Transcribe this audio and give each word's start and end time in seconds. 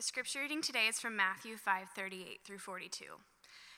The 0.00 0.04
scripture 0.04 0.40
reading 0.40 0.62
today 0.62 0.86
is 0.86 0.98
from 0.98 1.14
Matthew 1.14 1.58
5:38 1.58 2.42
through 2.42 2.56
42. 2.56 3.20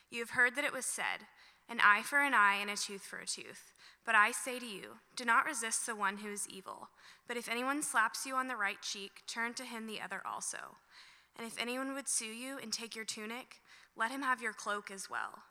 You 0.09 0.19
have 0.19 0.29
heard 0.29 0.55
that 0.55 0.63
it 0.63 0.71
was 0.71 0.85
said, 0.85 1.27
an 1.67 1.81
eye 1.81 2.01
for 2.01 2.21
an 2.21 2.33
eye 2.33 2.55
and 2.61 2.69
a 2.69 2.77
tooth 2.77 3.01
for 3.01 3.19
a 3.19 3.25
tooth. 3.25 3.73
But 4.05 4.15
I 4.15 4.31
say 4.31 4.57
to 4.57 4.65
you, 4.65 4.99
do 5.17 5.25
not 5.25 5.45
resist 5.45 5.85
the 5.85 5.97
one 5.97 6.19
who 6.19 6.31
is 6.31 6.47
evil. 6.47 6.87
But 7.27 7.35
if 7.35 7.49
anyone 7.49 7.83
slaps 7.83 8.25
you 8.25 8.35
on 8.35 8.47
the 8.47 8.55
right 8.55 8.81
cheek, 8.81 9.23
turn 9.27 9.53
to 9.55 9.65
him 9.65 9.85
the 9.85 9.99
other 9.99 10.21
also. 10.25 10.77
And 11.35 11.45
if 11.45 11.59
anyone 11.59 11.93
would 11.93 12.07
sue 12.07 12.23
you 12.23 12.57
and 12.57 12.71
take 12.71 12.95
your 12.95 13.03
tunic, 13.03 13.59
let 13.97 14.09
him 14.09 14.21
have 14.21 14.41
your 14.41 14.53
cloak 14.53 14.89
as 14.89 15.09
well. 15.09 15.43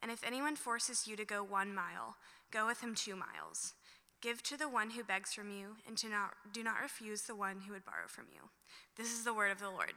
And 0.00 0.12
if 0.12 0.22
anyone 0.22 0.54
forces 0.54 1.08
you 1.08 1.16
to 1.16 1.24
go 1.24 1.42
one 1.42 1.74
mile, 1.74 2.14
go 2.52 2.68
with 2.68 2.80
him 2.80 2.94
two 2.94 3.16
miles. 3.16 3.74
Give 4.20 4.40
to 4.44 4.56
the 4.56 4.68
one 4.68 4.90
who 4.90 5.02
begs 5.02 5.32
from 5.32 5.50
you, 5.50 5.78
and 5.84 5.96
do 5.96 6.08
not, 6.08 6.34
do 6.52 6.62
not 6.62 6.80
refuse 6.80 7.22
the 7.22 7.34
one 7.34 7.62
who 7.62 7.72
would 7.72 7.84
borrow 7.84 8.06
from 8.06 8.26
you. 8.32 8.50
This 8.96 9.12
is 9.12 9.24
the 9.24 9.34
word 9.34 9.50
of 9.50 9.58
the 9.58 9.68
Lord. 9.68 9.94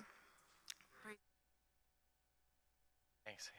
Thanks. 3.26 3.50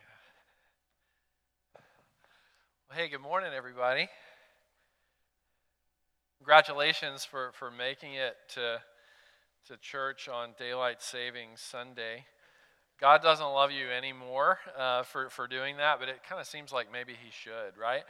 Well, 2.89 2.97
hey, 2.97 3.09
good 3.09 3.21
morning, 3.21 3.51
everybody. 3.53 4.09
Congratulations 6.39 7.25
for, 7.25 7.51
for 7.53 7.73
making 7.73 8.15
it 8.15 8.37
to, 8.55 8.79
to 9.67 9.77
church 9.79 10.29
on 10.29 10.51
Daylight 10.57 11.03
Savings 11.03 11.61
Sunday. 11.61 12.27
God 13.01 13.23
doesn't 13.23 13.45
love 13.45 13.73
you 13.73 13.91
anymore 13.91 14.59
uh, 14.79 15.03
for, 15.03 15.31
for 15.31 15.49
doing 15.49 15.79
that, 15.79 15.99
but 15.99 16.09
it 16.09 16.23
kind 16.23 16.41
of 16.41 16.47
seems 16.47 16.71
like 16.71 16.93
maybe 16.93 17.15
He 17.15 17.33
should, 17.33 17.77
right? 17.77 18.05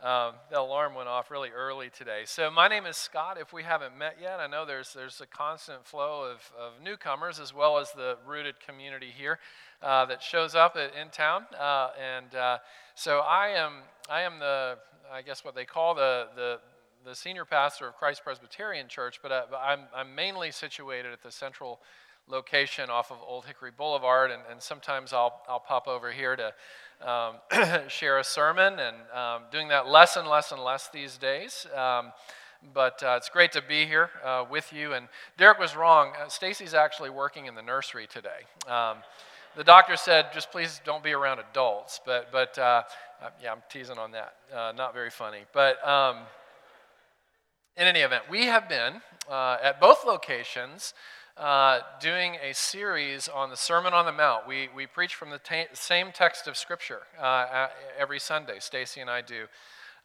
Um, 0.00 0.34
the 0.48 0.60
alarm 0.60 0.94
went 0.94 1.08
off 1.08 1.28
really 1.28 1.50
early 1.50 1.90
today. 1.90 2.22
So, 2.24 2.52
my 2.52 2.68
name 2.68 2.86
is 2.86 2.96
Scott. 2.96 3.36
If 3.36 3.52
we 3.52 3.64
haven't 3.64 3.98
met 3.98 4.16
yet, 4.22 4.38
I 4.38 4.46
know 4.46 4.64
there's, 4.64 4.92
there's 4.92 5.20
a 5.20 5.26
constant 5.26 5.84
flow 5.84 6.22
of, 6.22 6.52
of 6.56 6.80
newcomers 6.80 7.40
as 7.40 7.52
well 7.52 7.78
as 7.78 7.90
the 7.90 8.16
rooted 8.24 8.60
community 8.60 9.12
here 9.12 9.40
uh, 9.82 10.06
that 10.06 10.22
shows 10.22 10.54
up 10.54 10.76
at, 10.76 10.94
in 10.94 11.08
town. 11.08 11.46
Uh, 11.58 11.90
and 12.00 12.32
uh, 12.36 12.58
so, 12.94 13.18
I 13.18 13.48
am, 13.48 13.72
I 14.08 14.20
am 14.20 14.38
the, 14.38 14.78
I 15.12 15.22
guess 15.22 15.44
what 15.44 15.56
they 15.56 15.64
call 15.64 15.96
the, 15.96 16.28
the, 16.36 16.60
the 17.04 17.16
senior 17.16 17.44
pastor 17.44 17.88
of 17.88 17.96
Christ 17.96 18.22
Presbyterian 18.22 18.86
Church, 18.86 19.18
but, 19.20 19.32
uh, 19.32 19.46
I'm, 19.60 19.80
I'm 19.92 20.14
mainly 20.14 20.52
situated 20.52 21.12
at 21.12 21.24
the 21.24 21.32
central 21.32 21.80
location 22.28 22.90
off 22.90 23.10
of 23.10 23.18
Old 23.26 23.46
Hickory 23.46 23.70
Boulevard, 23.70 24.30
and, 24.30 24.42
and 24.50 24.62
sometimes 24.62 25.12
I'll, 25.12 25.40
I'll 25.48 25.60
pop 25.60 25.88
over 25.88 26.12
here 26.12 26.36
to 26.36 26.52
um, 27.08 27.36
share 27.88 28.18
a 28.18 28.24
sermon, 28.24 28.78
and 28.78 28.96
um, 29.14 29.42
doing 29.50 29.68
that 29.68 29.88
less 29.88 30.16
and 30.16 30.28
less 30.28 30.52
and 30.52 30.62
less 30.62 30.88
these 30.88 31.16
days. 31.16 31.66
Um, 31.74 32.12
but 32.74 33.02
uh, 33.02 33.14
it's 33.16 33.28
great 33.28 33.52
to 33.52 33.62
be 33.62 33.86
here 33.86 34.10
uh, 34.24 34.44
with 34.50 34.72
you. 34.72 34.92
And 34.92 35.08
Derek 35.36 35.58
was 35.58 35.76
wrong. 35.76 36.12
Uh, 36.20 36.28
Stacy's 36.28 36.74
actually 36.74 37.10
working 37.10 37.46
in 37.46 37.54
the 37.54 37.62
nursery 37.62 38.06
today. 38.06 38.46
Um, 38.66 38.98
the 39.56 39.64
doctor 39.64 39.96
said, 39.96 40.26
just 40.34 40.50
please 40.50 40.80
don't 40.84 41.02
be 41.02 41.12
around 41.12 41.38
adults. 41.38 42.00
But, 42.04 42.32
but 42.32 42.58
uh, 42.58 42.82
uh, 43.22 43.30
yeah, 43.42 43.52
I'm 43.52 43.62
teasing 43.70 43.98
on 43.98 44.10
that. 44.12 44.34
Uh, 44.52 44.72
not 44.76 44.92
very 44.92 45.10
funny. 45.10 45.40
But 45.52 45.86
um, 45.86 46.18
in 47.76 47.86
any 47.86 48.00
event, 48.00 48.24
we 48.28 48.46
have 48.46 48.68
been 48.68 49.00
at 49.30 49.80
both 49.80 50.04
locations 50.04 50.94
uh, 51.38 51.80
doing 52.00 52.36
a 52.42 52.52
series 52.52 53.28
on 53.28 53.50
the 53.50 53.56
Sermon 53.56 53.92
on 53.92 54.04
the 54.04 54.12
Mount. 54.12 54.46
We, 54.46 54.68
we 54.74 54.86
preach 54.86 55.14
from 55.14 55.30
the 55.30 55.38
ta- 55.38 55.72
same 55.72 56.10
text 56.12 56.48
of 56.48 56.56
Scripture 56.56 57.02
uh, 57.20 57.68
every 57.96 58.18
Sunday, 58.18 58.58
Stacy 58.58 59.00
and 59.00 59.08
I 59.08 59.20
do. 59.20 59.44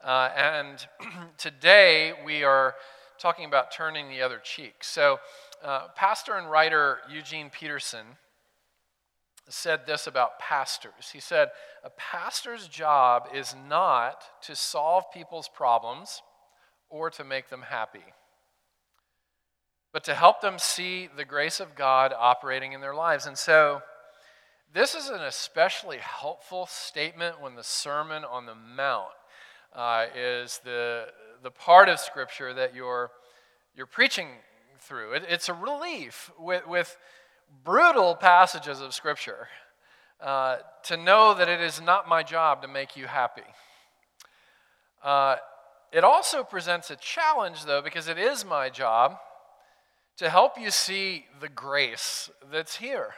Uh, 0.03 0.29
and 0.35 0.87
today 1.37 2.13
we 2.23 2.43
are 2.43 2.75
talking 3.17 3.45
about 3.45 3.71
turning 3.71 4.09
the 4.09 4.21
other 4.21 4.39
cheek. 4.43 4.83
So, 4.83 5.19
uh, 5.63 5.87
pastor 5.95 6.35
and 6.35 6.51
writer 6.51 6.99
Eugene 7.09 7.49
Peterson 7.49 8.05
said 9.49 9.87
this 9.87 10.05
about 10.05 10.39
pastors. 10.39 11.09
He 11.13 11.19
said, 11.19 11.49
A 11.83 11.89
pastor's 11.89 12.67
job 12.67 13.27
is 13.33 13.55
not 13.67 14.23
to 14.43 14.55
solve 14.55 15.05
people's 15.11 15.49
problems 15.49 16.21
or 16.89 17.09
to 17.09 17.23
make 17.23 17.49
them 17.49 17.63
happy 17.69 18.03
but 19.93 20.03
to 20.03 20.15
help 20.15 20.41
them 20.41 20.57
see 20.57 21.07
the 21.15 21.23
grace 21.23 21.59
of 21.59 21.75
God 21.75 22.13
operating 22.17 22.73
in 22.73 22.81
their 22.81 22.95
lives. 22.95 23.27
And 23.27 23.37
so, 23.37 23.83
this 24.73 24.95
is 24.95 25.07
an 25.07 25.21
especially 25.21 25.99
helpful 25.99 26.65
statement 26.65 27.39
when 27.39 27.53
the 27.55 27.63
Sermon 27.63 28.23
on 28.25 28.47
the 28.47 28.55
Mount 28.55 29.11
uh, 29.75 30.07
is 30.15 30.59
the, 30.65 31.05
the 31.43 31.51
part 31.51 31.89
of 31.89 31.99
Scripture 31.99 32.55
that 32.55 32.73
you're, 32.73 33.11
you're 33.75 33.85
preaching 33.85 34.29
through. 34.79 35.13
It, 35.13 35.25
it's 35.29 35.47
a 35.47 35.53
relief 35.53 36.31
with, 36.39 36.67
with 36.67 36.97
brutal 37.63 38.15
passages 38.15 38.81
of 38.81 38.95
Scripture 38.95 39.47
uh, 40.19 40.57
to 40.85 40.97
know 40.97 41.35
that 41.35 41.47
it 41.47 41.61
is 41.61 41.79
not 41.79 42.09
my 42.09 42.23
job 42.23 42.63
to 42.63 42.67
make 42.67 42.97
you 42.97 43.05
happy. 43.05 43.43
Uh, 45.03 45.35
it 45.91 46.03
also 46.03 46.43
presents 46.43 46.89
a 46.89 46.95
challenge, 46.95 47.65
though, 47.65 47.83
because 47.83 48.07
it 48.07 48.17
is 48.17 48.43
my 48.43 48.71
job 48.71 49.17
to 50.17 50.29
help 50.29 50.59
you 50.59 50.71
see 50.71 51.25
the 51.39 51.49
grace 51.49 52.29
that's 52.51 52.77
here. 52.77 53.13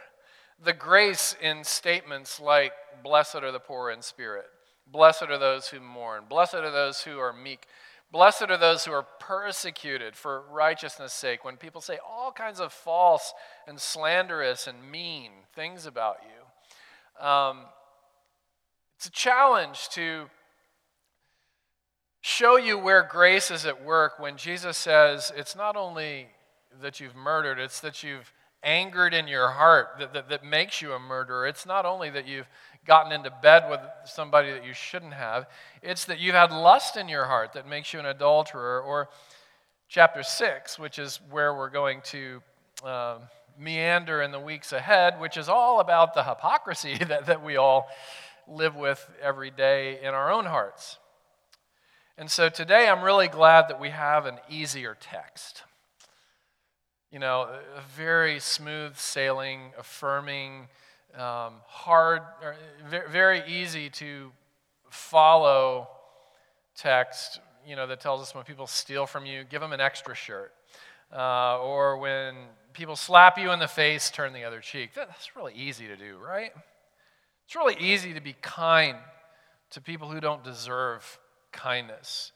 The 0.64 0.74
grace 0.74 1.36
in 1.42 1.64
statements 1.64 2.40
like, 2.40 2.74
Blessed 3.04 3.36
are 3.36 3.52
the 3.52 3.60
poor 3.60 3.92
in 3.92 4.02
spirit, 4.02 4.46
blessed 4.88 5.24
are 5.24 5.38
those 5.38 5.68
who 5.68 5.80
mourn, 5.80 6.24
blessed 6.30 6.56
are 6.56 6.72
those 6.72 7.02
who 7.02 7.20
are 7.20 7.34
meek, 7.34 7.68
blessed 8.12 8.44
are 8.50 8.58
those 8.58 8.86
who 8.86 8.94
are 8.94 9.06
persecuted 9.20 10.16
for 10.16 10.44
righteousness' 10.50 11.14
sake. 11.14 11.44
When 11.44 11.58
people 11.58 11.82
say 11.82 12.00
all 12.08 12.32
kinds 12.32 12.60
of 12.60 12.72
false 12.72 13.34
and 13.68 13.80
slanderous 13.80 14.68
and 14.68 14.90
mean 14.90 15.32
things 15.54 15.86
about 15.86 16.18
you, 16.24 17.26
um, 17.28 17.66
it's 18.96 19.08
a 19.08 19.12
challenge 19.12 19.90
to 19.90 20.30
show 22.22 22.56
you 22.56 22.78
where 22.80 23.04
grace 23.04 23.52
is 23.52 23.66
at 23.66 23.84
work 23.84 24.20
when 24.20 24.38
Jesus 24.38 24.78
says 24.78 25.32
it's 25.36 25.56
not 25.56 25.76
only 25.76 26.30
that 26.82 27.00
you've 27.00 27.16
murdered, 27.16 27.60
it's 27.60 27.80
that 27.82 28.04
you've 28.04 28.32
angered 28.64 29.14
in 29.14 29.28
your 29.28 29.50
heart 29.50 29.90
that, 30.00 30.14
that, 30.14 30.30
that 30.30 30.44
makes 30.44 30.82
you 30.82 30.94
a 30.94 31.00
murderer. 31.00 31.48
It's 31.48 31.66
not 31.66 31.86
only 31.86 32.10
that 32.10 32.28
you've 32.28 32.48
gotten 32.86 33.12
into 33.12 33.32
bed 33.42 33.70
with 33.70 33.80
somebody 34.06 34.52
that 34.52 34.66
you 34.66 34.74
shouldn't 34.74 35.14
have, 35.14 35.48
it's 35.82 36.06
that 36.06 36.20
you've 36.20 36.36
had 36.36 36.52
lust 36.52 36.98
in 36.98 37.08
your 37.08 37.26
heart 37.26 37.54
that 37.54 37.68
makes 37.68 37.94
you 37.94 38.00
an 38.00 38.06
adulterer. 38.08 38.82
Or 38.82 39.10
chapter 39.88 40.24
6, 40.24 40.80
which 40.80 40.98
is 41.00 41.20
where 41.30 41.54
we're 41.54 41.70
going 41.70 42.02
to 42.06 42.42
uh, 42.84 43.18
meander 43.58 44.22
in 44.22 44.32
the 44.32 44.40
weeks 44.40 44.74
ahead, 44.74 45.20
which 45.20 45.38
is 45.38 45.48
all 45.48 45.80
about 45.80 46.14
the 46.14 46.24
hypocrisy 46.24 46.98
that, 47.08 47.28
that 47.28 47.44
we 47.44 47.58
all 47.58 47.88
live 48.48 48.76
with 48.76 49.10
every 49.22 49.52
day 49.52 50.00
in 50.02 50.14
our 50.14 50.32
own 50.32 50.46
hearts. 50.46 50.98
And 52.18 52.32
so 52.32 52.50
today 52.50 52.88
I'm 52.88 53.04
really 53.04 53.28
glad 53.28 53.68
that 53.70 53.80
we 53.80 53.90
have 53.90 54.26
an 54.26 54.38
easier 54.50 54.96
text 55.00 55.64
you 57.12 57.20
know, 57.20 57.48
a 57.78 57.82
very 57.96 58.40
smooth 58.40 58.96
sailing, 58.98 59.72
affirming, 59.78 60.68
um, 61.16 61.54
hard, 61.68 62.22
very 63.10 63.42
easy 63.48 63.90
to 63.90 64.32
follow 64.90 65.88
text, 66.76 67.40
you 67.66 67.76
know, 67.76 67.88
that 67.88 68.02
tells 68.02 68.22
us 68.22 68.36
when 68.36 68.44
people 68.44 68.68
steal 68.68 69.06
from 69.06 69.26
you, 69.26 69.44
give 69.44 69.62
them 69.62 69.72
an 69.72 69.82
extra 69.82 70.14
shirt. 70.14 70.52
Uh, 71.16 71.60
or 71.60 71.98
when 71.98 72.36
people 72.74 72.96
slap 72.96 73.38
you 73.38 73.52
in 73.52 73.60
the 73.60 73.68
face, 73.68 74.10
turn 74.10 74.34
the 74.34 74.44
other 74.44 74.60
cheek. 74.60 74.92
That's 74.94 75.36
really 75.36 75.54
easy 75.54 75.88
to 75.88 75.96
do, 75.96 76.18
right? 76.18 76.52
It's 77.46 77.56
really 77.56 77.78
easy 77.80 78.14
to 78.14 78.22
be 78.22 78.36
kind 78.42 78.98
to 79.72 79.82
people 79.82 80.10
who 80.10 80.20
don't 80.20 80.44
deserve 80.44 81.20
kindness. 81.52 82.32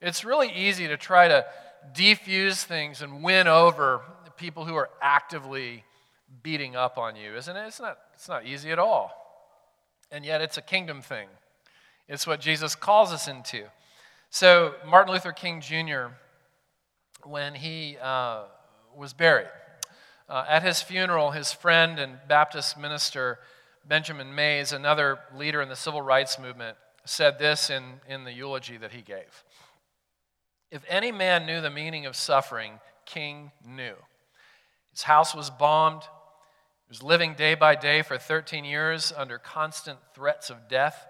It's 0.00 0.24
really 0.24 0.50
easy 0.52 0.88
to 0.88 0.96
try 0.96 1.28
to 1.28 1.44
defuse 1.92 2.64
things 2.64 3.02
and 3.02 3.22
win 3.22 3.46
over 3.46 4.00
people 4.36 4.64
who 4.64 4.74
are 4.74 4.90
actively 5.00 5.84
beating 6.42 6.76
up 6.76 6.98
on 6.98 7.16
you, 7.16 7.34
isn't 7.36 7.56
it? 7.56 7.66
It's 7.66 7.80
not, 7.80 7.98
it's 8.14 8.28
not 8.28 8.46
easy 8.46 8.70
at 8.70 8.78
all. 8.78 9.12
And 10.10 10.24
yet 10.24 10.40
it's 10.40 10.56
a 10.56 10.62
kingdom 10.62 11.02
thing. 11.02 11.28
It's 12.08 12.26
what 12.26 12.40
Jesus 12.40 12.74
calls 12.74 13.12
us 13.12 13.28
into. 13.28 13.64
So, 14.30 14.74
Martin 14.86 15.12
Luther 15.12 15.32
King 15.32 15.60
Jr., 15.60 16.06
when 17.22 17.54
he 17.54 17.96
uh, 18.02 18.42
was 18.96 19.12
buried, 19.12 19.48
uh, 20.28 20.44
at 20.48 20.62
his 20.62 20.82
funeral, 20.82 21.30
his 21.30 21.52
friend 21.52 21.98
and 21.98 22.18
Baptist 22.28 22.78
minister, 22.78 23.38
Benjamin 23.86 24.34
Mays, 24.34 24.72
another 24.72 25.18
leader 25.36 25.62
in 25.62 25.68
the 25.68 25.76
civil 25.76 26.02
rights 26.02 26.38
movement, 26.38 26.76
said 27.04 27.38
this 27.38 27.70
in, 27.70 28.00
in 28.08 28.24
the 28.24 28.32
eulogy 28.32 28.76
that 28.76 28.92
he 28.92 29.02
gave 29.02 29.44
If 30.74 30.84
any 30.88 31.12
man 31.12 31.46
knew 31.46 31.60
the 31.60 31.70
meaning 31.70 32.04
of 32.04 32.16
suffering, 32.16 32.80
King 33.06 33.52
knew. 33.64 33.94
His 34.90 35.02
house 35.02 35.32
was 35.32 35.48
bombed. 35.48 36.02
He 36.02 36.88
was 36.88 37.00
living 37.00 37.34
day 37.34 37.54
by 37.54 37.76
day 37.76 38.02
for 38.02 38.18
13 38.18 38.64
years 38.64 39.12
under 39.16 39.38
constant 39.38 40.00
threats 40.16 40.50
of 40.50 40.68
death, 40.68 41.06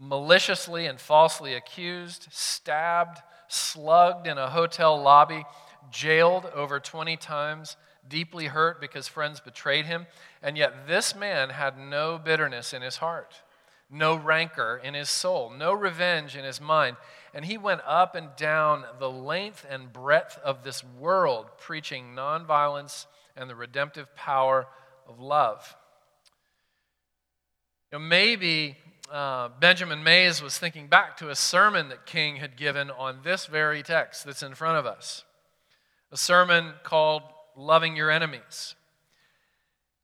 maliciously 0.00 0.86
and 0.86 0.98
falsely 0.98 1.54
accused, 1.54 2.26
stabbed, 2.32 3.18
slugged 3.46 4.26
in 4.26 4.36
a 4.36 4.50
hotel 4.50 5.00
lobby, 5.00 5.44
jailed 5.92 6.46
over 6.46 6.80
20 6.80 7.16
times, 7.18 7.76
deeply 8.08 8.46
hurt 8.46 8.80
because 8.80 9.06
friends 9.06 9.38
betrayed 9.38 9.86
him. 9.86 10.08
And 10.42 10.58
yet, 10.58 10.88
this 10.88 11.14
man 11.14 11.50
had 11.50 11.78
no 11.78 12.18
bitterness 12.18 12.72
in 12.72 12.82
his 12.82 12.96
heart, 12.96 13.42
no 13.88 14.16
rancor 14.16 14.80
in 14.82 14.94
his 14.94 15.08
soul, 15.08 15.50
no 15.56 15.72
revenge 15.72 16.34
in 16.34 16.44
his 16.44 16.60
mind. 16.60 16.96
And 17.34 17.44
he 17.44 17.56
went 17.56 17.80
up 17.86 18.14
and 18.14 18.28
down 18.36 18.84
the 18.98 19.10
length 19.10 19.64
and 19.68 19.92
breadth 19.92 20.38
of 20.44 20.64
this 20.64 20.84
world, 20.84 21.46
preaching 21.58 22.14
nonviolence 22.14 23.06
and 23.36 23.48
the 23.48 23.54
redemptive 23.54 24.14
power 24.14 24.66
of 25.08 25.18
love. 25.18 25.74
You 27.90 27.98
know, 27.98 28.04
maybe 28.04 28.76
uh, 29.10 29.50
Benjamin 29.60 30.02
Mays 30.02 30.42
was 30.42 30.58
thinking 30.58 30.88
back 30.88 31.16
to 31.18 31.30
a 31.30 31.36
sermon 31.36 31.88
that 31.88 32.06
King 32.06 32.36
had 32.36 32.56
given 32.56 32.90
on 32.90 33.20
this 33.22 33.46
very 33.46 33.82
text 33.82 34.24
that's 34.24 34.42
in 34.42 34.54
front 34.54 34.78
of 34.78 34.86
us. 34.86 35.24
A 36.10 36.16
sermon 36.16 36.74
called 36.82 37.22
Loving 37.56 37.96
Your 37.96 38.10
Enemies, 38.10 38.74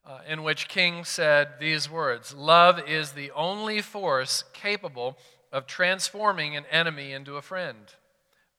uh, 0.07 0.21
in 0.29 0.43
which 0.43 0.69
King 0.69 1.05
said 1.05 1.55
these 1.61 1.91
words 1.91 2.35
Love 2.35 2.81
is 2.87 3.13
the 3.13 3.31
only 3.33 3.81
force 3.81 4.45
capable 4.53 5.17
of 5.53 5.67
transforming 5.67 6.57
an 6.57 6.65
enemy 6.71 7.13
into 7.13 7.37
a 7.37 7.43
friend. 7.43 7.95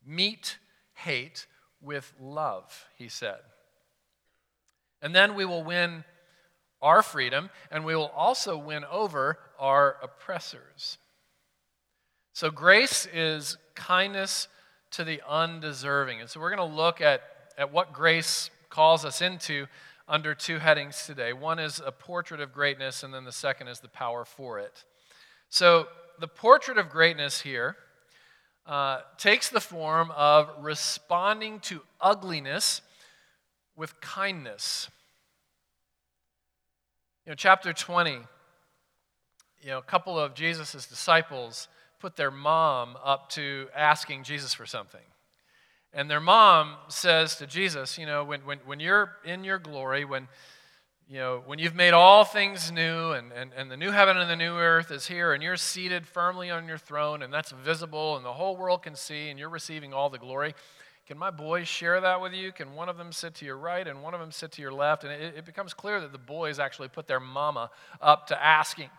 Meet 0.05 0.57
hate 0.93 1.45
with 1.81 2.13
love, 2.19 2.87
he 2.97 3.07
said. 3.07 3.39
And 5.01 5.15
then 5.15 5.35
we 5.35 5.45
will 5.45 5.63
win 5.63 6.03
our 6.81 7.01
freedom, 7.01 7.49
and 7.71 7.85
we 7.85 7.95
will 7.95 8.11
also 8.15 8.57
win 8.57 8.85
over 8.85 9.37
our 9.57 9.97
oppressors. 10.01 10.97
So, 12.33 12.51
grace 12.51 13.07
is 13.13 13.57
kindness 13.75 14.47
to 14.91 15.03
the 15.03 15.21
undeserving. 15.27 16.21
And 16.21 16.29
so, 16.29 16.39
we're 16.39 16.55
going 16.55 16.69
to 16.69 16.75
look 16.75 17.01
at, 17.01 17.21
at 17.57 17.71
what 17.71 17.91
grace 17.91 18.49
calls 18.69 19.03
us 19.03 19.21
into 19.21 19.67
under 20.07 20.33
two 20.33 20.57
headings 20.59 21.05
today. 21.05 21.33
One 21.33 21.59
is 21.59 21.81
a 21.85 21.91
portrait 21.91 22.39
of 22.39 22.53
greatness, 22.53 23.03
and 23.03 23.13
then 23.13 23.25
the 23.25 23.31
second 23.31 23.67
is 23.67 23.79
the 23.79 23.89
power 23.89 24.25
for 24.25 24.59
it. 24.59 24.83
So, 25.49 25.87
the 26.19 26.27
portrait 26.27 26.77
of 26.77 26.89
greatness 26.89 27.41
here 27.41 27.77
uh, 28.65 29.01
takes 29.17 29.49
the 29.49 29.59
form 29.59 30.11
of 30.11 30.49
responding 30.59 31.59
to 31.61 31.81
ugliness 31.99 32.81
with 33.75 33.99
kindness. 34.01 34.89
You 37.25 37.31
know, 37.31 37.35
chapter 37.35 37.73
20, 37.73 38.11
you 39.61 39.67
know, 39.67 39.77
a 39.77 39.83
couple 39.83 40.19
of 40.19 40.35
Jesus' 40.35 40.85
disciples 40.85 41.67
put 41.99 42.15
their 42.15 42.31
mom 42.31 42.97
up 43.03 43.29
to 43.31 43.67
asking 43.75 44.23
Jesus 44.23 44.53
for 44.53 44.65
something. 44.65 45.01
And 45.93 46.09
their 46.09 46.19
mom 46.19 46.75
says 46.87 47.35
to 47.37 47.47
Jesus, 47.47 47.97
you 47.97 48.05
know, 48.05 48.23
when, 48.23 48.41
when, 48.41 48.59
when 48.65 48.79
you're 48.79 49.13
in 49.25 49.43
your 49.43 49.57
glory, 49.57 50.05
when, 50.05 50.27
you 51.09 51.17
know, 51.17 51.41
when 51.47 51.57
you've 51.57 51.73
made 51.73 51.93
all 51.93 52.23
things 52.23 52.71
new 52.71 53.13
and, 53.13 53.31
and, 53.31 53.51
and 53.57 53.71
the 53.71 53.77
new 53.77 53.89
heaven 53.89 54.15
and 54.15 54.29
the 54.29 54.35
new 54.35 54.55
earth 54.55 54.91
is 54.91 55.07
here 55.07 55.33
and 55.33 55.41
you're 55.41 55.57
seated 55.57 56.05
firmly 56.05 56.51
on 56.51 56.67
your 56.67 56.77
throne 56.77 57.23
and 57.23 57.33
that's 57.33 57.49
visible 57.51 58.15
and 58.15 58.23
the 58.23 58.33
whole 58.33 58.55
world 58.55 58.83
can 58.83 58.95
see 58.95 59.29
and 59.29 59.39
you're 59.39 59.49
receiving 59.49 59.91
all 59.91 60.11
the 60.11 60.19
glory, 60.19 60.53
can 61.07 61.17
my 61.17 61.31
boys 61.31 61.67
share 61.67 61.99
that 61.99 62.21
with 62.21 62.33
you? 62.33 62.51
Can 62.51 62.75
one 62.75 62.89
of 62.89 62.97
them 62.97 63.11
sit 63.11 63.33
to 63.35 63.45
your 63.45 63.57
right 63.57 63.87
and 63.87 64.03
one 64.03 64.13
of 64.13 64.19
them 64.19 64.31
sit 64.31 64.51
to 64.53 64.61
your 64.61 64.71
left? 64.71 65.03
And 65.03 65.11
it, 65.11 65.33
it 65.37 65.45
becomes 65.45 65.73
clear 65.73 65.99
that 65.99 66.11
the 66.11 66.19
boys 66.19 66.59
actually 66.59 66.89
put 66.89 67.07
their 67.07 67.19
mama 67.19 67.71
up 67.99 68.27
to 68.27 68.39
asking 68.39 68.91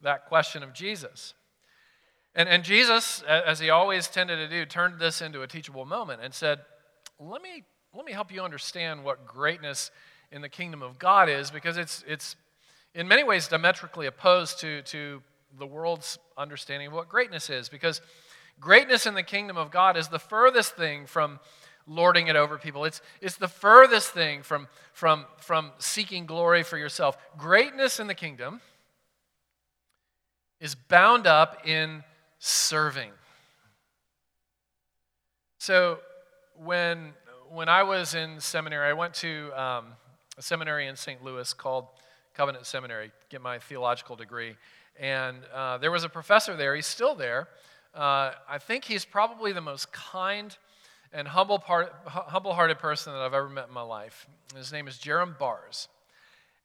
that 0.00 0.24
question 0.24 0.62
of 0.62 0.72
Jesus. 0.72 1.34
And, 2.34 2.48
and 2.48 2.64
Jesus, 2.64 3.22
as 3.28 3.60
he 3.60 3.68
always 3.68 4.08
tended 4.08 4.38
to 4.38 4.48
do, 4.48 4.64
turned 4.64 4.98
this 4.98 5.20
into 5.20 5.42
a 5.42 5.46
teachable 5.46 5.84
moment 5.84 6.22
and 6.22 6.32
said, 6.32 6.60
let 7.18 7.42
me, 7.42 7.64
let 7.92 8.06
me 8.06 8.12
help 8.12 8.32
you 8.32 8.40
understand 8.40 9.04
what 9.04 9.26
greatness 9.26 9.90
in 10.32 10.42
the 10.42 10.48
kingdom 10.48 10.82
of 10.82 10.98
God 10.98 11.28
is, 11.28 11.50
because 11.50 11.76
it's, 11.76 12.04
it's 12.06 12.36
in 12.94 13.08
many 13.08 13.24
ways 13.24 13.48
diametrically 13.48 14.06
opposed 14.06 14.60
to, 14.60 14.82
to 14.82 15.22
the 15.58 15.66
world's 15.66 16.18
understanding 16.38 16.88
of 16.88 16.92
what 16.92 17.08
greatness 17.08 17.50
is. 17.50 17.68
Because 17.68 18.00
Greatness 18.60 19.06
in 19.06 19.14
the 19.14 19.22
kingdom 19.22 19.56
of 19.56 19.70
God 19.70 19.96
is 19.96 20.08
the 20.08 20.18
furthest 20.18 20.76
thing 20.76 21.06
from 21.06 21.40
lording 21.86 22.28
it 22.28 22.36
over 22.36 22.58
people. 22.58 22.84
It's, 22.84 23.00
it's 23.22 23.36
the 23.36 23.48
furthest 23.48 24.10
thing 24.10 24.42
from, 24.42 24.68
from, 24.92 25.24
from 25.38 25.72
seeking 25.78 26.26
glory 26.26 26.62
for 26.62 26.76
yourself. 26.76 27.16
Greatness 27.38 27.98
in 27.98 28.06
the 28.06 28.14
kingdom 28.14 28.60
is 30.60 30.74
bound 30.74 31.26
up 31.26 31.66
in 31.66 32.04
serving. 32.38 33.10
So 35.56 36.00
when, 36.62 37.14
when 37.48 37.70
I 37.70 37.82
was 37.82 38.14
in 38.14 38.40
seminary, 38.40 38.90
I 38.90 38.92
went 38.92 39.14
to 39.14 39.50
um, 39.58 39.86
a 40.38 40.42
seminary 40.42 40.86
in 40.86 40.96
St. 40.96 41.22
Louis 41.22 41.52
called 41.52 41.86
Covenant 42.34 42.66
Seminary, 42.66 43.10
get 43.28 43.40
my 43.40 43.58
theological 43.58 44.16
degree. 44.16 44.56
And 44.98 45.38
uh, 45.54 45.78
there 45.78 45.90
was 45.90 46.04
a 46.04 46.08
professor 46.08 46.56
there, 46.56 46.74
he's 46.74 46.86
still 46.86 47.14
there, 47.14 47.48
uh, 47.94 48.32
I 48.48 48.58
think 48.58 48.84
he's 48.84 49.04
probably 49.04 49.52
the 49.52 49.60
most 49.60 49.92
kind 49.92 50.56
and 51.12 51.26
humble 51.26 51.58
part, 51.58 51.92
humble-hearted 52.06 52.78
person 52.78 53.12
that 53.12 53.20
I've 53.20 53.34
ever 53.34 53.48
met 53.48 53.66
in 53.66 53.74
my 53.74 53.82
life. 53.82 54.28
His 54.56 54.72
name 54.72 54.86
is 54.86 54.96
Jerram 54.96 55.36
Barrs. 55.36 55.88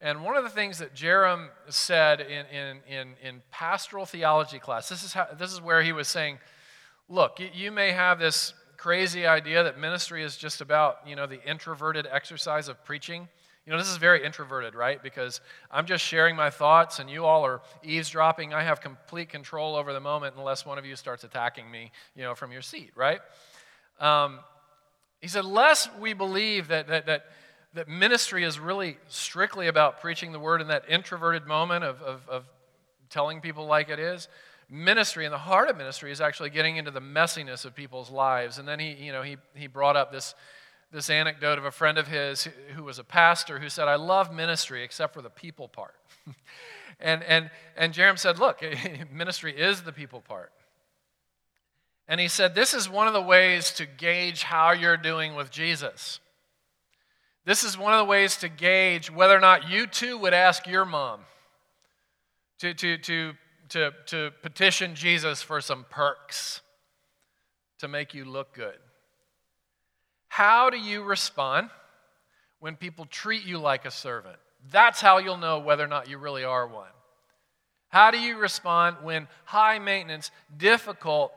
And 0.01 0.23
one 0.23 0.37
of 0.37 0.43
the 0.43 0.51
things 0.51 0.77
that 0.79 0.93
Jerram 0.93 1.47
said 1.69 2.21
in, 2.21 2.45
in, 2.47 2.77
in, 2.87 3.13
in 3.23 3.41
pastoral 3.49 4.05
theology 4.05 4.59
class, 4.59 4.87
this 4.87 5.03
is, 5.03 5.13
how, 5.13 5.27
this 5.37 5.51
is 5.51 5.59
where 5.59 5.81
he 5.81 5.93
was 5.93 6.07
saying, 6.07 6.37
look, 7.09 7.39
you, 7.39 7.49
you 7.53 7.71
may 7.71 7.91
have 7.91 8.19
this 8.19 8.53
crazy 8.77 9.25
idea 9.25 9.63
that 9.63 9.79
ministry 9.79 10.21
is 10.21 10.37
just 10.37 10.61
about, 10.61 10.97
you 11.07 11.15
know, 11.15 11.25
the 11.25 11.43
introverted 11.49 12.07
exercise 12.11 12.67
of 12.67 12.83
preaching. 12.85 13.27
You 13.65 13.71
know, 13.71 13.79
this 13.79 13.89
is 13.89 13.97
very 13.97 14.23
introverted, 14.23 14.75
right? 14.75 15.01
Because 15.01 15.41
I'm 15.71 15.87
just 15.87 16.03
sharing 16.03 16.35
my 16.35 16.51
thoughts 16.51 16.99
and 16.99 17.09
you 17.09 17.25
all 17.25 17.43
are 17.45 17.61
eavesdropping. 17.83 18.53
I 18.53 18.61
have 18.61 18.79
complete 18.79 19.29
control 19.29 19.75
over 19.75 19.91
the 19.91 19.99
moment 19.99 20.35
unless 20.37 20.65
one 20.65 20.77
of 20.77 20.85
you 20.85 20.95
starts 20.95 21.23
attacking 21.23 21.69
me, 21.69 21.91
you 22.15 22.21
know, 22.21 22.35
from 22.35 22.51
your 22.51 22.61
seat, 22.61 22.91
right? 22.95 23.21
Um, 23.99 24.39
he 25.19 25.27
said, 25.27 25.45
lest 25.45 25.89
we 25.97 26.13
believe 26.13 26.67
that, 26.67 26.87
that, 26.87 27.07
that, 27.07 27.25
that 27.73 27.87
ministry 27.87 28.43
is 28.43 28.59
really 28.59 28.97
strictly 29.07 29.67
about 29.67 29.99
preaching 29.99 30.31
the 30.31 30.39
word 30.39 30.61
in 30.61 30.67
that 30.67 30.83
introverted 30.87 31.47
moment 31.47 31.83
of, 31.83 32.01
of, 32.03 32.29
of 32.29 32.45
telling 33.09 33.41
people 33.41 33.65
like 33.65 33.89
it 33.89 33.97
is, 33.97 34.27
ministry 34.69 35.25
and 35.25 35.33
the 35.33 35.39
heart 35.39 35.69
of 35.69 35.77
ministry 35.77 36.11
is 36.11 36.21
actually 36.21 36.51
getting 36.51 36.77
into 36.77 36.91
the 36.91 37.01
messiness 37.01 37.65
of 37.65 37.73
people's 37.73 38.11
lives. 38.11 38.59
And 38.59 38.67
then 38.67 38.79
he, 38.79 38.91
you 38.93 39.11
know, 39.11 39.23
he, 39.23 39.37
he 39.55 39.65
brought 39.65 39.95
up 39.95 40.11
this 40.11 40.35
this 40.95 41.09
anecdote 41.09 41.57
of 41.57 41.65
a 41.65 41.71
friend 41.71 41.97
of 41.97 42.07
his 42.07 42.47
who 42.73 42.83
was 42.85 42.99
a 42.99 43.03
pastor 43.03 43.59
who 43.59 43.67
said, 43.67 43.89
I 43.89 43.95
love 43.95 44.33
ministry 44.33 44.81
except 44.81 45.13
for 45.13 45.21
the 45.21 45.29
people 45.29 45.67
part. 45.67 45.93
and, 47.01 47.21
and, 47.23 47.51
and 47.75 47.93
Jerram 47.93 48.17
said, 48.17 48.39
Look, 48.39 48.63
ministry 49.11 49.53
is 49.55 49.81
the 49.81 49.91
people 49.91 50.21
part. 50.21 50.53
And 52.07 52.21
he 52.21 52.29
said, 52.29 52.55
This 52.55 52.73
is 52.73 52.89
one 52.89 53.07
of 53.07 53.13
the 53.13 53.21
ways 53.21 53.71
to 53.73 53.85
gauge 53.85 54.43
how 54.43 54.71
you're 54.71 54.95
doing 54.95 55.35
with 55.35 55.51
Jesus. 55.51 56.21
This 57.43 57.65
is 57.65 57.77
one 57.77 57.93
of 57.93 57.99
the 57.99 58.05
ways 58.05 58.37
to 58.37 58.47
gauge 58.47 59.11
whether 59.11 59.35
or 59.35 59.41
not 59.41 59.69
you 59.69 59.87
too 59.87 60.17
would 60.17 60.33
ask 60.33 60.65
your 60.65 60.85
mom 60.85 61.19
to, 62.59 62.73
to, 62.73 62.97
to, 62.99 63.33
to, 63.67 63.91
to 64.05 64.31
petition 64.41 64.95
Jesus 64.95 65.41
for 65.41 65.59
some 65.59 65.85
perks 65.89 66.61
to 67.79 67.89
make 67.89 68.13
you 68.13 68.23
look 68.23 68.53
good. 68.53 68.77
How 70.35 70.69
do 70.69 70.77
you 70.77 71.01
respond 71.01 71.69
when 72.59 72.75
people 72.75 73.05
treat 73.05 73.45
you 73.45 73.57
like 73.57 73.85
a 73.85 73.89
servant? 73.89 74.35
That's 74.69 74.99
how 74.99 75.17
you'll 75.17 75.37
know 75.37 75.59
whether 75.59 75.85
or 75.85 75.87
not 75.87 76.09
you 76.09 76.17
really 76.17 76.43
are 76.43 76.67
one. 76.67 76.89
How 77.87 78.11
do 78.11 78.19
you 78.19 78.37
respond 78.37 78.97
when 79.01 79.29
high 79.45 79.79
maintenance, 79.79 80.31
difficult, 80.57 81.31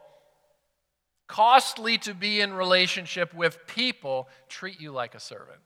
costly 1.29 1.99
to 1.99 2.13
be 2.13 2.41
in 2.41 2.53
relationship 2.53 3.33
with 3.33 3.69
people 3.69 4.29
treat 4.49 4.81
you 4.81 4.91
like 4.91 5.15
a 5.15 5.21
servant? 5.21 5.61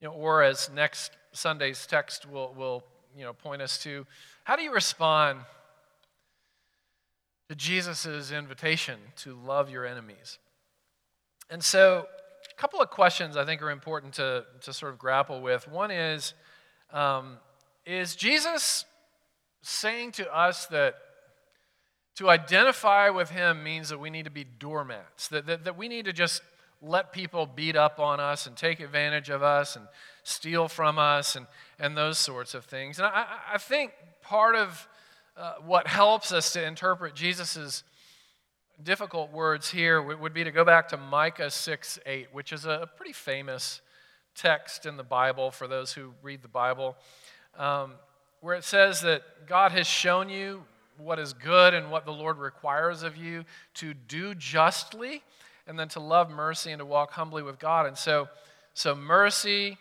You 0.00 0.08
know, 0.08 0.14
or 0.14 0.42
as 0.42 0.70
next 0.74 1.12
Sunday's 1.32 1.86
text 1.86 2.24
will, 2.24 2.54
will 2.54 2.82
you 3.14 3.24
know, 3.24 3.34
point 3.34 3.60
us 3.60 3.76
to, 3.82 4.06
how 4.44 4.56
do 4.56 4.62
you 4.62 4.72
respond 4.72 5.40
to 7.50 7.54
Jesus' 7.54 8.32
invitation 8.32 8.98
to 9.16 9.38
love 9.44 9.68
your 9.68 9.84
enemies? 9.84 10.38
And 11.50 11.64
so, 11.64 12.06
a 12.48 12.54
couple 12.54 12.80
of 12.80 12.90
questions 12.90 13.36
I 13.36 13.44
think 13.44 13.60
are 13.60 13.70
important 13.70 14.14
to, 14.14 14.44
to 14.60 14.72
sort 14.72 14.92
of 14.92 14.98
grapple 14.98 15.40
with. 15.40 15.66
One 15.66 15.90
is 15.90 16.34
um, 16.92 17.38
Is 17.84 18.14
Jesus 18.14 18.84
saying 19.62 20.12
to 20.12 20.34
us 20.34 20.66
that 20.66 20.94
to 22.16 22.30
identify 22.30 23.08
with 23.08 23.30
him 23.30 23.64
means 23.64 23.88
that 23.88 23.98
we 23.98 24.10
need 24.10 24.26
to 24.26 24.30
be 24.30 24.44
doormats, 24.44 25.28
that, 25.28 25.46
that, 25.46 25.64
that 25.64 25.76
we 25.76 25.88
need 25.88 26.04
to 26.04 26.12
just 26.12 26.42
let 26.82 27.12
people 27.12 27.46
beat 27.46 27.76
up 27.76 27.98
on 27.98 28.20
us 28.20 28.46
and 28.46 28.56
take 28.56 28.80
advantage 28.80 29.28
of 29.28 29.42
us 29.42 29.74
and 29.74 29.86
steal 30.22 30.68
from 30.68 30.98
us 30.98 31.34
and, 31.34 31.46
and 31.78 31.96
those 31.96 32.18
sorts 32.18 32.54
of 32.54 32.64
things. 32.64 32.98
And 32.98 33.06
I, 33.06 33.26
I 33.54 33.58
think 33.58 33.92
part 34.22 34.54
of 34.54 34.88
uh, 35.36 35.54
what 35.64 35.86
helps 35.86 36.32
us 36.32 36.52
to 36.52 36.64
interpret 36.64 37.14
Jesus' 37.14 37.82
difficult 38.84 39.32
words 39.32 39.70
here 39.70 40.00
would 40.02 40.32
be 40.32 40.44
to 40.44 40.50
go 40.50 40.64
back 40.64 40.88
to 40.88 40.96
Micah 40.96 41.50
6 41.50 41.98
8, 42.06 42.28
which 42.32 42.52
is 42.52 42.64
a 42.64 42.88
pretty 42.96 43.12
famous 43.12 43.80
text 44.34 44.86
in 44.86 44.96
the 44.96 45.02
Bible 45.02 45.50
for 45.50 45.68
those 45.68 45.92
who 45.92 46.12
read 46.22 46.42
the 46.42 46.48
Bible, 46.48 46.96
um, 47.58 47.94
where 48.40 48.54
it 48.54 48.64
says 48.64 49.00
that 49.02 49.22
God 49.46 49.72
has 49.72 49.86
shown 49.86 50.28
you 50.28 50.64
what 50.96 51.18
is 51.18 51.32
good 51.32 51.74
and 51.74 51.90
what 51.90 52.04
the 52.04 52.12
Lord 52.12 52.38
requires 52.38 53.02
of 53.02 53.16
you 53.16 53.44
to 53.74 53.94
do 53.94 54.34
justly 54.34 55.22
and 55.66 55.78
then 55.78 55.88
to 55.88 56.00
love 56.00 56.30
mercy 56.30 56.70
and 56.70 56.80
to 56.80 56.86
walk 56.86 57.12
humbly 57.12 57.42
with 57.42 57.58
God. 57.58 57.86
And 57.86 57.96
so, 57.96 58.28
so 58.74 58.94
mercy, 58.94 59.78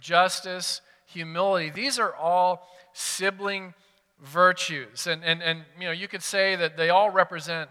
justice, 0.00 0.80
humility, 1.06 1.70
these 1.70 1.98
are 1.98 2.14
all 2.14 2.68
sibling 2.92 3.74
virtues. 4.22 5.06
And, 5.06 5.24
and, 5.24 5.42
and 5.42 5.64
you 5.78 5.86
know, 5.86 5.92
you 5.92 6.08
could 6.08 6.22
say 6.22 6.56
that 6.56 6.76
they 6.76 6.90
all 6.90 7.10
represent 7.10 7.70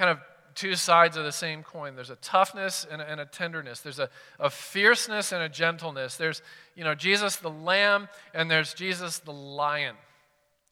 kind 0.00 0.10
of 0.10 0.18
two 0.54 0.76
sides 0.76 1.18
of 1.18 1.24
the 1.24 1.30
same 1.30 1.62
coin. 1.62 1.94
There's 1.94 2.08
a 2.08 2.16
toughness 2.16 2.86
and 2.90 3.02
a, 3.02 3.10
and 3.10 3.20
a 3.20 3.26
tenderness. 3.26 3.80
There's 3.80 3.98
a, 3.98 4.08
a 4.38 4.48
fierceness 4.48 5.30
and 5.30 5.42
a 5.42 5.48
gentleness. 5.50 6.16
There's, 6.16 6.40
you 6.74 6.84
know, 6.84 6.94
Jesus 6.94 7.36
the 7.36 7.50
lamb 7.50 8.08
and 8.32 8.50
there's 8.50 8.72
Jesus 8.72 9.18
the 9.18 9.32
lion. 9.32 9.94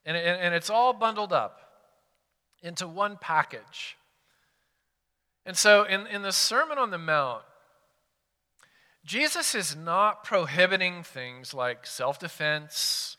And, 0.07 0.17
and, 0.17 0.41
and 0.41 0.55
it's 0.55 0.71
all 0.71 0.95
bundled 0.95 1.35
up 1.35 1.61
into 2.63 2.89
one 2.89 3.19
package. 3.21 3.99
And 5.45 5.59
so 5.59 5.85
in, 5.85 6.07
in 6.07 6.23
the 6.23 6.33
Sermon 6.33 6.79
on 6.79 6.91
the 6.91 6.97
Mount, 6.97 7.43
Jesus 9.05 9.55
is 9.55 9.77
not 9.77 10.25
prohibiting 10.25 11.03
things 11.03 11.53
like 11.53 11.85
self 11.87 12.19
defense, 12.19 13.19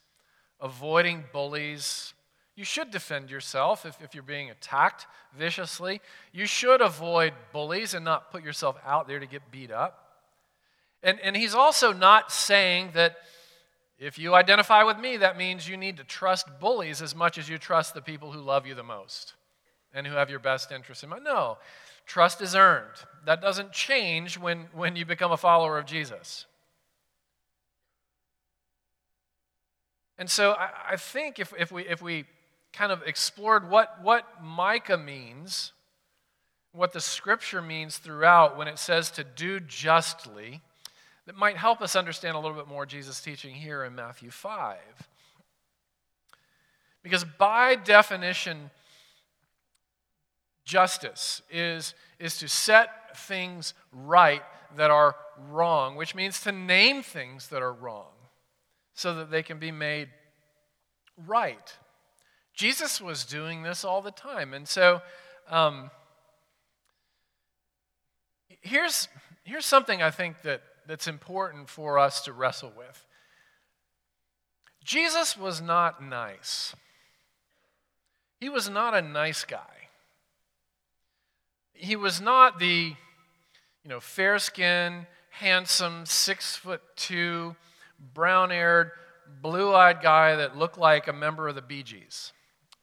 avoiding 0.60 1.25
bullies. 1.32 2.16
You 2.60 2.66
should 2.66 2.92
defend 2.92 3.32
yourself 3.32 3.86
if, 3.86 4.01
if 4.01 4.13
you're 4.13 4.22
being 4.22 4.50
attacked 4.50 5.08
viciously. 5.34 6.01
You 6.34 6.46
should 6.46 6.82
avoid 6.82 7.32
bullies 7.54 7.94
and 7.94 8.04
not 8.04 8.34
put 8.34 8.44
yourself 8.44 8.75
out 8.86 9.08
there 9.08 9.18
to 9.18 9.25
get 9.25 9.50
beat 9.50 9.72
up. 9.72 10.18
And, 11.01 11.22
and 11.22 11.38
he's 11.38 11.56
also 11.56 11.94
not 11.94 12.34
saying 12.34 12.89
that 12.96 13.16
if 13.98 14.20
you 14.20 14.36
identify 14.36 14.84
with 14.84 15.00
me, 15.00 15.16
that 15.16 15.38
means 15.38 15.70
you 15.70 15.78
need 15.78 15.96
to 15.98 16.04
trust 16.04 16.48
bullies 16.60 17.01
as 17.01 17.16
much 17.16 17.38
as 17.38 17.48
you 17.48 17.58
trust 17.58 17.94
the 17.94 18.01
people 18.01 18.34
who 18.34 18.42
love 18.42 18.68
you 18.68 18.75
the 18.75 18.84
most 18.84 19.36
and 19.94 20.06
who 20.06 20.16
have 20.16 20.30
your 20.30 20.39
best 20.39 20.70
interest 20.70 21.01
in 21.01 21.12
mind. 21.12 21.24
No, 21.24 21.60
trust 22.06 22.42
is 22.42 22.56
earned. 22.56 23.06
That 23.25 23.39
doesn't 23.39 23.72
change 23.72 24.38
when, 24.38 24.68
when 24.74 24.98
you 24.98 25.06
become 25.06 25.32
a 25.32 25.38
follower 25.38 25.78
of 25.78 25.86
Jesus. 25.86 26.46
And 30.18 30.30
so 30.30 30.51
I, 30.51 30.72
I 30.89 30.96
think 30.98 31.39
if, 31.39 31.54
if, 31.58 31.72
we, 31.72 31.88
if 31.88 32.01
we 32.01 32.25
kind 32.74 32.92
of 32.92 33.02
explored 33.04 33.70
what, 33.70 34.02
what 34.02 34.26
Micah 34.44 34.98
means, 34.98 35.74
what 36.72 36.94
the 36.94 37.02
scripture 37.02 37.62
means 37.62 37.98
throughout 37.98 38.58
when 38.58 38.68
it 38.68 38.80
says 38.80 39.12
to 39.12 39.24
do 39.24 39.60
justly, 39.60 40.62
that 41.26 41.36
might 41.36 41.58
help 41.58 41.82
us 41.82 41.96
understand 41.96 42.36
a 42.36 42.40
little 42.40 42.58
bit 42.58 42.68
more 42.68 42.86
Jesus' 42.86 43.22
teaching 43.22 43.54
here 43.54 43.84
in 43.84 43.96
Matthew 43.96 44.32
5. 44.32 44.78
Because 47.04 47.24
by 47.24 47.76
definition, 47.76 48.72
justice 50.66 51.42
is, 51.52 51.94
is 52.20 52.38
to 52.38 52.48
set 52.48 53.18
things 53.18 53.74
right 53.92 54.44
that 54.76 54.92
are 54.92 55.16
wrong, 55.50 55.96
which 55.96 56.14
means 56.14 56.42
to 56.42 56.52
name 56.52 57.02
things 57.02 57.48
that 57.48 57.62
are 57.62 57.74
wrong 57.74 58.12
so 58.94 59.16
that 59.16 59.32
they 59.32 59.42
can 59.42 59.60
be 59.60 59.72
made 59.72 60.10
right. 61.28 61.76
Jesus 62.60 63.00
was 63.00 63.24
doing 63.24 63.63
this 63.63 63.86
all 63.86 64.01
the 64.01 64.12
time. 64.12 64.54
And 64.54 64.68
so 64.68 65.01
um, 65.50 65.89
here's, 68.60 69.08
here's 69.46 69.66
something 69.66 70.01
I 70.01 70.12
think 70.12 70.42
that, 70.42 70.62
that's 70.86 71.08
important 71.08 71.70
for 71.70 71.98
us 71.98 72.20
to 72.25 72.34
wrestle 72.34 72.74
with 72.78 73.06
Jesus 74.84 75.38
was 75.38 75.62
not 75.62 76.04
nice, 76.04 76.75
he 78.42 78.50
was 78.50 78.70
not 78.70 78.94
a 78.94 79.01
nice 79.01 79.46
guy. 79.46 79.88
He 81.72 81.96
was 81.96 82.20
not 82.20 82.60
the, 82.60 82.94
you 83.84 83.89
know, 83.89 84.01
fair 84.01 84.38
skinned, 84.38 85.06
handsome, 85.30 86.06
six 86.06 86.58
foot 86.58 86.82
two, 86.98 87.56
brown 88.13 88.50
haired, 88.50 88.92
blue 89.42 89.74
eyed 89.74 90.01
guy 90.01 90.36
that 90.36 90.58
looked 90.58 90.78
like 90.78 91.08
a 91.08 91.13
member 91.13 91.48
of 91.48 91.56
the 91.56 91.62
Bee 91.62 91.84
Gees 91.84 92.34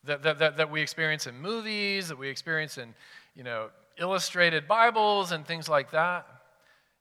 that, 0.07 0.23
that, 0.23 0.39
that, 0.39 0.57
that 0.57 0.71
we 0.71 0.81
experience 0.81 1.27
in 1.27 1.41
movies, 1.41 2.09
that 2.09 2.19
we 2.19 2.29
experience 2.29 2.79
in, 2.79 2.95
you 3.35 3.43
know, 3.43 3.69
illustrated 3.99 4.67
Bibles 4.67 5.33
and 5.33 5.47
things 5.47 5.69
like 5.69 5.91
that. 5.91 6.27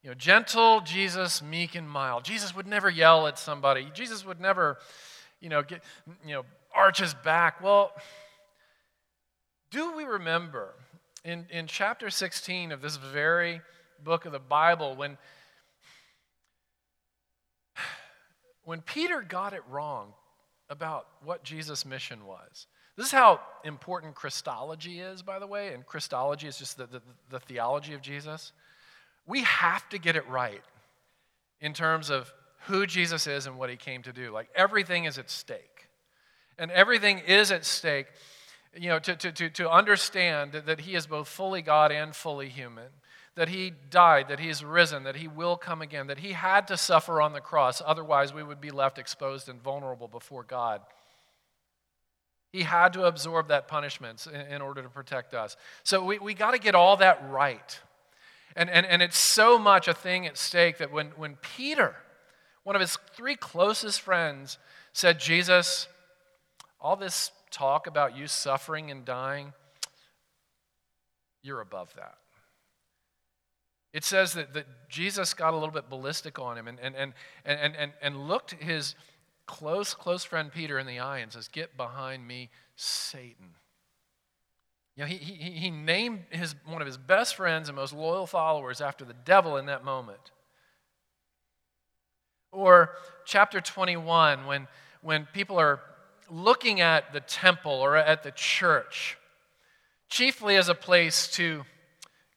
You 0.03 0.09
know, 0.09 0.15
gentle 0.15 0.81
Jesus, 0.81 1.41
meek 1.41 1.75
and 1.75 1.89
mild. 1.89 2.23
Jesus 2.23 2.55
would 2.55 2.67
never 2.67 2.89
yell 2.89 3.27
at 3.27 3.39
somebody. 3.39 3.89
Jesus 3.93 4.25
would 4.25 4.39
never, 4.39 4.77
you 5.39 5.49
know, 5.49 5.63
get, 5.63 5.83
you 6.25 6.35
know, 6.35 6.45
arch 6.73 6.99
his 6.99 7.13
back. 7.13 7.61
Well, 7.61 7.91
do 9.71 9.95
we 9.95 10.03
remember 10.03 10.73
in, 11.23 11.45
in 11.49 11.65
chapter 11.65 12.09
16 12.09 12.71
of 12.71 12.81
this 12.81 12.97
very 12.97 13.61
book 14.03 14.25
of 14.25 14.31
the 14.31 14.39
Bible 14.39 14.95
when 14.95 15.17
when 18.63 18.81
Peter 18.81 19.21
got 19.21 19.53
it 19.53 19.61
wrong 19.69 20.13
about 20.69 21.07
what 21.23 21.43
Jesus' 21.43 21.85
mission 21.85 22.25
was. 22.25 22.67
This 22.97 23.07
is 23.07 23.11
how 23.11 23.41
important 23.63 24.15
Christology 24.15 24.99
is, 24.99 25.21
by 25.21 25.39
the 25.39 25.47
way, 25.47 25.73
and 25.73 25.85
Christology 25.85 26.47
is 26.47 26.57
just 26.57 26.77
the, 26.77 26.85
the, 26.87 27.01
the, 27.29 27.39
theology 27.39 27.93
of 27.93 28.01
Jesus. 28.01 28.53
We 29.27 29.41
have 29.43 29.87
to 29.89 29.97
get 29.97 30.15
it 30.15 30.27
right 30.29 30.61
in 31.59 31.73
terms 31.73 32.09
of 32.09 32.33
who 32.67 32.85
Jesus 32.85 33.27
is 33.27 33.47
and 33.47 33.57
what 33.57 33.69
he 33.69 33.75
came 33.75 34.01
to 34.03 34.13
do. 34.13 34.31
Like 34.31 34.47
everything 34.55 35.05
is 35.05 35.17
at 35.17 35.29
stake. 35.29 35.89
And 36.57 36.71
everything 36.71 37.19
is 37.19 37.51
at 37.51 37.65
stake, 37.65 38.07
you 38.73 38.87
know, 38.87 38.99
to, 38.99 39.15
to, 39.15 39.31
to, 39.31 39.49
to 39.49 39.69
understand 39.69 40.53
that 40.53 40.65
that 40.67 40.81
he 40.81 40.95
is 40.95 41.05
both 41.05 41.27
fully 41.27 41.61
God 41.61 41.91
and 41.91 42.15
fully 42.15 42.47
human 42.47 42.87
that 43.35 43.49
he 43.49 43.73
died, 43.89 44.29
that 44.29 44.39
he 44.39 44.49
is 44.49 44.63
risen, 44.63 45.03
that 45.03 45.17
he 45.17 45.27
will 45.27 45.57
come 45.57 45.81
again, 45.81 46.07
that 46.07 46.19
he 46.19 46.31
had 46.31 46.67
to 46.67 46.77
suffer 46.77 47.21
on 47.21 47.33
the 47.33 47.41
cross. 47.41 47.81
Otherwise, 47.85 48.33
we 48.33 48.43
would 48.43 48.61
be 48.61 48.71
left 48.71 48.97
exposed 48.97 49.49
and 49.49 49.61
vulnerable 49.61 50.07
before 50.07 50.43
God. 50.43 50.81
He 52.55 52.63
had 52.63 52.93
to 52.93 53.03
absorb 53.03 53.49
that 53.49 53.67
punishment 53.67 54.27
in, 54.33 54.39
in 54.39 54.61
order 54.61 54.81
to 54.81 54.87
protect 54.87 55.33
us. 55.33 55.57
So 55.83 56.01
we, 56.01 56.19
we 56.19 56.33
got 56.33 56.51
to 56.51 56.57
get 56.57 56.73
all 56.73 56.95
that 56.97 57.21
right. 57.29 57.81
And, 58.55 58.69
and, 58.69 58.85
and 58.85 59.01
it's 59.01 59.17
so 59.17 59.59
much 59.59 59.89
a 59.89 59.93
thing 59.93 60.25
at 60.25 60.37
stake 60.37 60.77
that 60.77 60.89
when, 60.89 61.07
when 61.17 61.35
Peter, 61.35 61.97
one 62.63 62.73
of 62.73 62.79
his 62.79 62.97
three 63.13 63.35
closest 63.35 63.99
friends, 63.99 64.57
said, 64.93 65.19
Jesus, 65.19 65.89
all 66.79 66.95
this 66.95 67.31
talk 67.51 67.87
about 67.87 68.15
you 68.15 68.25
suffering 68.25 68.89
and 68.89 69.03
dying, 69.03 69.51
you're 71.43 71.59
above 71.59 71.93
that. 71.97 72.15
It 73.91 74.05
says 74.05 74.31
that, 74.31 74.53
that 74.53 74.65
Jesus 74.87 75.33
got 75.33 75.53
a 75.53 75.57
little 75.57 75.73
bit 75.73 75.89
ballistic 75.89 76.39
on 76.39 76.57
him 76.57 76.69
and, 76.69 76.79
and, 76.79 76.95
and, 76.95 77.13
and, 77.43 77.75
and, 77.75 77.91
and 78.01 78.27
looked 78.29 78.51
his 78.51 78.95
close, 79.45 79.93
close 79.93 80.23
friend 80.23 80.51
Peter 80.51 80.79
in 80.79 80.87
the 80.87 80.99
eye 80.99 81.19
and 81.19 81.31
says, 81.31 81.47
Get 81.47 81.77
behind 81.77 82.27
me, 82.27 82.49
Satan. 82.75 83.55
You 84.95 85.03
know, 85.03 85.07
he, 85.07 85.17
he, 85.17 85.51
he 85.51 85.69
named 85.71 86.23
his, 86.29 86.55
one 86.65 86.81
of 86.81 86.87
his 86.87 86.97
best 86.97 87.35
friends 87.35 87.67
and 87.67 87.75
most 87.75 87.93
loyal 87.93 88.25
followers 88.25 88.79
after 88.79 89.03
the 89.03 89.13
devil 89.13 89.57
in 89.57 89.65
that 89.65 89.83
moment. 89.83 90.31
Or 92.51 92.91
chapter 93.25 93.59
21, 93.59 94.45
when, 94.45 94.67
when 95.01 95.27
people 95.33 95.57
are 95.59 95.81
looking 96.29 96.79
at 96.79 97.11
the 97.11 97.19
temple 97.19 97.73
or 97.73 97.97
at 97.97 98.23
the 98.23 98.31
church, 98.31 99.17
chiefly 100.09 100.55
as 100.55 100.69
a 100.69 100.75
place 100.75 101.27
to 101.31 101.65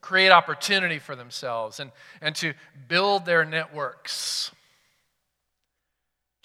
create 0.01 0.31
opportunity 0.31 0.99
for 0.99 1.15
themselves 1.15 1.79
and, 1.79 1.93
and 2.21 2.35
to 2.37 2.55
build 2.89 3.25
their 3.25 3.45
networks. 3.45 4.51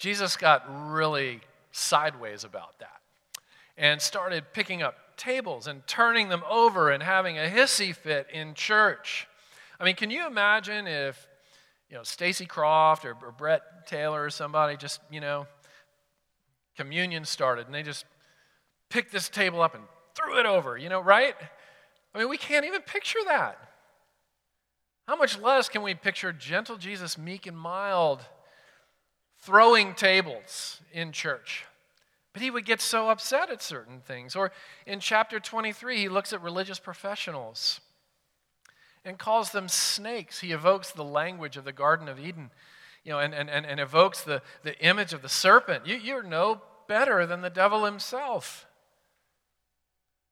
Jesus 0.04 0.36
got 0.36 0.66
really 0.92 1.40
sideways 1.72 2.44
about 2.44 2.78
that 2.80 3.00
and 3.78 4.02
started 4.02 4.44
picking 4.52 4.82
up 4.82 5.16
tables 5.16 5.66
and 5.66 5.80
turning 5.86 6.28
them 6.28 6.42
over 6.46 6.90
and 6.90 7.02
having 7.02 7.38
a 7.38 7.48
hissy 7.48 7.96
fit 7.96 8.26
in 8.30 8.52
church. 8.52 9.26
I 9.80 9.84
mean, 9.84 9.94
can 9.94 10.10
you 10.10 10.26
imagine 10.26 10.86
if, 10.86 11.26
you 11.88 11.96
know, 11.96 12.02
Stacy 12.02 12.44
Croft 12.44 13.06
or, 13.06 13.16
or 13.22 13.32
Brett 13.32 13.62
Taylor 13.86 14.24
or 14.24 14.28
somebody 14.28 14.76
just, 14.76 15.00
you 15.10 15.22
know, 15.22 15.46
communion 16.76 17.24
started 17.24 17.64
and 17.64 17.74
they 17.74 17.82
just 17.82 18.04
picked 18.90 19.10
this 19.10 19.30
table 19.30 19.62
up 19.62 19.74
and 19.74 19.84
threw 20.14 20.38
it 20.38 20.44
over, 20.44 20.76
you 20.76 20.90
know, 20.90 21.00
right? 21.00 21.34
I 22.14 22.18
mean, 22.18 22.28
we 22.28 22.36
can't 22.36 22.66
even 22.66 22.82
picture 22.82 23.20
that. 23.24 23.56
How 25.08 25.16
much 25.16 25.38
less 25.38 25.70
can 25.70 25.80
we 25.80 25.94
picture 25.94 26.30
gentle 26.30 26.76
Jesus, 26.76 27.16
meek 27.16 27.46
and 27.46 27.56
mild, 27.56 28.20
throwing 29.44 29.94
tables 29.94 30.80
in 30.92 31.12
church? 31.12 31.64
But 32.32 32.42
he 32.42 32.50
would 32.50 32.66
get 32.66 32.80
so 32.80 33.10
upset 33.10 33.48
at 33.48 33.62
certain 33.62 34.00
things. 34.00 34.34
Or 34.34 34.50
in 34.86 34.98
chapter 34.98 35.38
23, 35.38 35.98
he 35.98 36.08
looks 36.08 36.32
at 36.32 36.42
religious 36.42 36.80
professionals 36.80 37.80
and 39.04 39.18
calls 39.18 39.52
them 39.52 39.68
snakes. 39.68 40.40
He 40.40 40.50
evokes 40.50 40.90
the 40.90 41.04
language 41.04 41.56
of 41.56 41.64
the 41.64 41.72
Garden 41.72 42.08
of 42.08 42.18
Eden. 42.18 42.50
you 43.04 43.12
know, 43.12 43.20
and, 43.20 43.34
and, 43.34 43.48
and, 43.50 43.78
evokes 43.78 44.22
the, 44.22 44.42
the 44.64 44.76
image 44.80 45.12
of 45.12 45.22
the 45.22 45.28
serpent. 45.28 45.86
You, 45.86 45.96
you're 45.96 46.22
no 46.22 46.60
better 46.88 47.24
than 47.26 47.40
the 47.40 47.50
devil 47.50 47.84
himself. 47.84 48.66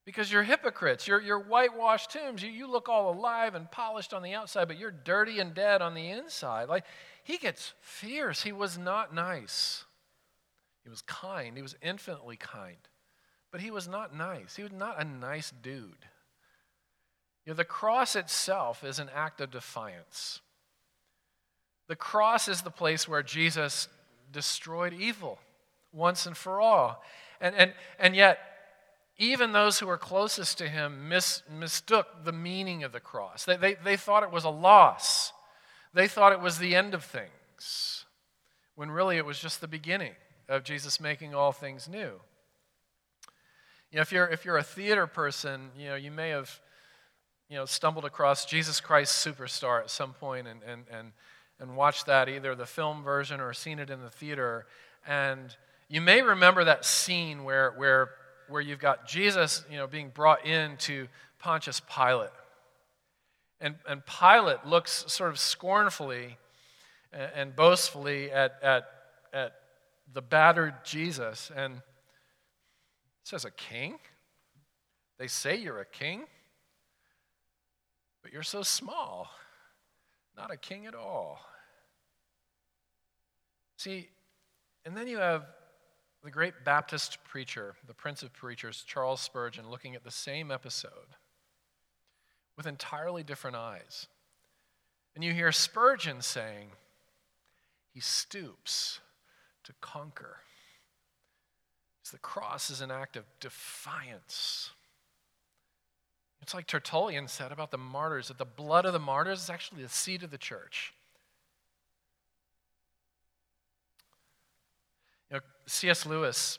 Because 0.04 0.32
you're 0.32 0.42
hypocrites. 0.42 1.06
You're, 1.06 1.20
you're 1.20 1.38
whitewashed 1.38 2.10
tombs. 2.10 2.42
You, 2.42 2.50
you 2.50 2.68
look 2.68 2.88
all 2.88 3.12
alive 3.12 3.54
and 3.54 3.70
polished 3.70 4.12
on 4.12 4.22
the 4.22 4.34
outside, 4.34 4.66
but 4.66 4.78
you're 4.78 4.90
dirty 4.90 5.38
and 5.38 5.54
dead 5.54 5.80
on 5.80 5.94
the 5.94 6.08
inside. 6.08 6.68
Like, 6.68 6.84
he 7.22 7.38
gets 7.38 7.72
fierce. 7.80 8.42
He 8.42 8.52
was 8.52 8.76
not 8.76 9.14
nice. 9.14 9.84
He 10.84 10.90
was 10.90 11.02
kind. 11.02 11.56
He 11.56 11.62
was 11.62 11.76
infinitely 11.82 12.36
kind. 12.36 12.76
But 13.50 13.60
he 13.60 13.70
was 13.70 13.86
not 13.86 14.14
nice. 14.14 14.56
He 14.56 14.62
was 14.62 14.72
not 14.72 15.00
a 15.00 15.04
nice 15.04 15.52
dude. 15.62 16.06
You 17.44 17.52
know, 17.52 17.54
the 17.54 17.64
cross 17.64 18.16
itself 18.16 18.84
is 18.84 18.98
an 18.98 19.10
act 19.14 19.40
of 19.40 19.50
defiance. 19.50 20.40
The 21.88 21.96
cross 21.96 22.48
is 22.48 22.62
the 22.62 22.70
place 22.70 23.06
where 23.06 23.22
Jesus 23.22 23.88
destroyed 24.30 24.94
evil 24.94 25.38
once 25.92 26.26
and 26.26 26.36
for 26.36 26.60
all. 26.60 27.02
And, 27.40 27.54
and, 27.54 27.72
and 27.98 28.16
yet, 28.16 28.38
even 29.18 29.52
those 29.52 29.78
who 29.78 29.86
were 29.86 29.98
closest 29.98 30.58
to 30.58 30.68
him 30.68 31.08
mis, 31.08 31.42
mistook 31.50 32.24
the 32.24 32.32
meaning 32.32 32.84
of 32.84 32.92
the 32.92 33.00
cross. 33.00 33.44
They, 33.44 33.56
they, 33.56 33.74
they 33.74 33.96
thought 33.96 34.22
it 34.22 34.30
was 34.30 34.44
a 34.44 34.50
loss, 34.50 35.32
they 35.94 36.08
thought 36.08 36.32
it 36.32 36.40
was 36.40 36.58
the 36.58 36.74
end 36.74 36.94
of 36.94 37.04
things, 37.04 38.04
when 38.74 38.90
really 38.90 39.16
it 39.16 39.26
was 39.26 39.38
just 39.38 39.60
the 39.60 39.68
beginning 39.68 40.14
of 40.48 40.64
Jesus 40.64 41.00
making 41.00 41.34
all 41.34 41.52
things 41.52 41.88
new. 41.88 42.20
You 43.90 43.96
know, 43.96 44.00
if 44.02 44.10
you're, 44.10 44.26
if 44.26 44.44
you're 44.44 44.56
a 44.56 44.62
theater 44.62 45.06
person, 45.06 45.70
you 45.78 45.88
know, 45.88 45.94
you 45.96 46.10
may 46.10 46.30
have 46.30 46.60
you 47.50 47.58
know, 47.58 47.66
stumbled 47.66 48.06
across 48.06 48.46
Jesus 48.46 48.80
Christ 48.80 49.26
Superstar 49.26 49.80
at 49.80 49.90
some 49.90 50.14
point 50.14 50.48
and, 50.48 50.62
and, 50.62 50.84
and, 50.90 51.12
and 51.60 51.76
watched 51.76 52.06
that, 52.06 52.30
either 52.30 52.54
the 52.54 52.64
film 52.64 53.02
version 53.02 53.40
or 53.40 53.52
seen 53.52 53.78
it 53.78 53.90
in 53.90 54.00
the 54.00 54.08
theater. 54.08 54.64
And 55.06 55.54
you 55.88 56.00
may 56.00 56.22
remember 56.22 56.64
that 56.64 56.86
scene 56.86 57.44
where, 57.44 57.72
where, 57.72 58.10
where 58.48 58.62
you've 58.62 58.78
got 58.78 59.06
Jesus 59.06 59.64
you 59.70 59.76
know, 59.76 59.86
being 59.86 60.08
brought 60.08 60.46
in 60.46 60.78
to 60.78 61.08
Pontius 61.38 61.80
Pilate. 61.80 62.30
And, 63.62 63.76
and 63.88 64.02
Pilate 64.04 64.66
looks 64.66 65.04
sort 65.06 65.30
of 65.30 65.38
scornfully 65.38 66.36
and, 67.12 67.54
boastfully 67.54 68.32
at, 68.32 68.58
at, 68.60 68.84
at 69.32 69.52
the 70.12 70.20
battered 70.20 70.74
Jesus 70.84 71.52
and 71.54 71.80
says, 73.22 73.44
A 73.44 73.52
king? 73.52 73.98
They 75.18 75.28
say 75.28 75.56
you're 75.56 75.78
a 75.78 75.86
king, 75.86 76.24
but 78.22 78.32
you're 78.32 78.42
so 78.42 78.64
small, 78.64 79.30
not 80.36 80.50
a 80.50 80.56
king 80.56 80.86
at 80.86 80.96
all. 80.96 81.38
See, 83.76 84.08
and 84.84 84.96
then 84.96 85.06
you 85.06 85.18
have 85.18 85.46
the 86.24 86.32
great 86.32 86.64
Baptist 86.64 87.18
preacher, 87.22 87.76
the 87.86 87.94
prince 87.94 88.24
of 88.24 88.32
preachers, 88.32 88.82
Charles 88.84 89.20
Spurgeon, 89.20 89.70
looking 89.70 89.94
at 89.94 90.02
the 90.02 90.10
same 90.10 90.50
episode 90.50 91.14
with 92.56 92.66
entirely 92.66 93.22
different 93.22 93.56
eyes. 93.56 94.06
And 95.14 95.22
you 95.22 95.32
hear 95.32 95.52
Spurgeon 95.52 96.22
saying, 96.22 96.70
He 97.92 98.00
stoops 98.00 99.00
to 99.64 99.72
conquer. 99.80 100.38
the 102.10 102.18
cross 102.18 102.68
is 102.68 102.82
an 102.82 102.90
act 102.90 103.16
of 103.16 103.24
defiance. 103.40 104.72
It's 106.42 106.52
like 106.52 106.66
Tertullian 106.66 107.28
said 107.28 107.52
about 107.52 107.70
the 107.70 107.78
martyrs 107.78 108.28
that 108.28 108.36
the 108.36 108.44
blood 108.44 108.84
of 108.84 108.92
the 108.92 108.98
martyrs 108.98 109.44
is 109.44 109.48
actually 109.48 109.82
the 109.82 109.88
seed 109.88 110.22
of 110.22 110.30
the 110.30 110.36
church. 110.36 110.92
You 115.30 115.36
know, 115.36 115.42
C.S. 115.66 116.04
Lewis 116.04 116.58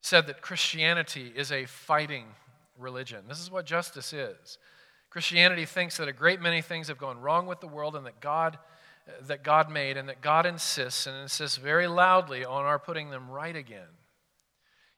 said 0.00 0.26
that 0.26 0.40
Christianity 0.40 1.32
is 1.36 1.52
a 1.52 1.66
fighting 1.66 2.24
religion. 2.78 3.24
This 3.28 3.40
is 3.40 3.50
what 3.50 3.66
justice 3.66 4.12
is. 4.12 4.58
Christianity 5.10 5.64
thinks 5.64 5.96
that 5.96 6.08
a 6.08 6.12
great 6.12 6.40
many 6.40 6.60
things 6.60 6.88
have 6.88 6.98
gone 6.98 7.20
wrong 7.20 7.46
with 7.46 7.60
the 7.60 7.68
world 7.68 7.96
and 7.96 8.06
that 8.06 8.20
God 8.20 8.58
uh, 9.08 9.12
that 9.26 9.44
God 9.44 9.70
made 9.70 9.96
and 9.96 10.08
that 10.08 10.20
God 10.20 10.46
insists 10.46 11.06
and 11.06 11.16
insists 11.16 11.56
very 11.56 11.86
loudly 11.86 12.44
on 12.44 12.64
our 12.64 12.78
putting 12.78 13.10
them 13.10 13.30
right 13.30 13.54
again. 13.54 13.88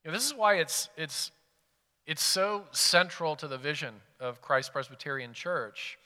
You 0.02 0.10
know, 0.10 0.16
this 0.16 0.26
is 0.26 0.34
why 0.34 0.54
it's, 0.54 0.88
it's, 0.96 1.30
it's 2.06 2.22
so 2.22 2.64
central 2.70 3.36
to 3.36 3.46
the 3.46 3.58
vision 3.58 3.94
of 4.18 4.40
Christ 4.40 4.72
Presbyterian 4.72 5.34
Church 5.34 5.98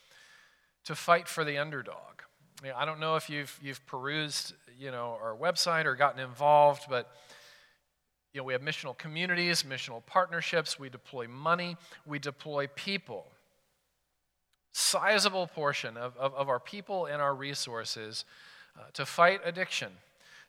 to 0.84 0.96
fight 0.96 1.28
for 1.28 1.44
the 1.44 1.58
underdog. 1.58 2.22
I 2.76 2.84
don't 2.84 2.98
know 2.98 3.14
if 3.16 3.30
you've, 3.30 3.56
you've 3.62 3.84
perused 3.86 4.54
you 4.78 4.90
know, 4.90 5.16
our 5.22 5.36
website 5.36 5.84
or 5.84 5.94
gotten 5.94 6.20
involved, 6.20 6.86
but 6.88 7.08
you 8.32 8.40
know, 8.40 8.44
we 8.44 8.54
have 8.54 8.62
missional 8.62 8.96
communities, 8.96 9.62
missional 9.62 10.04
partnerships, 10.06 10.78
we 10.78 10.88
deploy 10.88 11.28
money, 11.28 11.76
we 12.06 12.18
deploy 12.18 12.66
people. 12.68 13.26
Sizable 14.72 15.46
portion 15.48 15.98
of, 15.98 16.16
of, 16.16 16.34
of 16.34 16.48
our 16.48 16.60
people 16.60 17.04
and 17.06 17.20
our 17.20 17.34
resources 17.34 18.24
uh, 18.78 18.84
to 18.94 19.04
fight 19.04 19.40
addiction, 19.44 19.92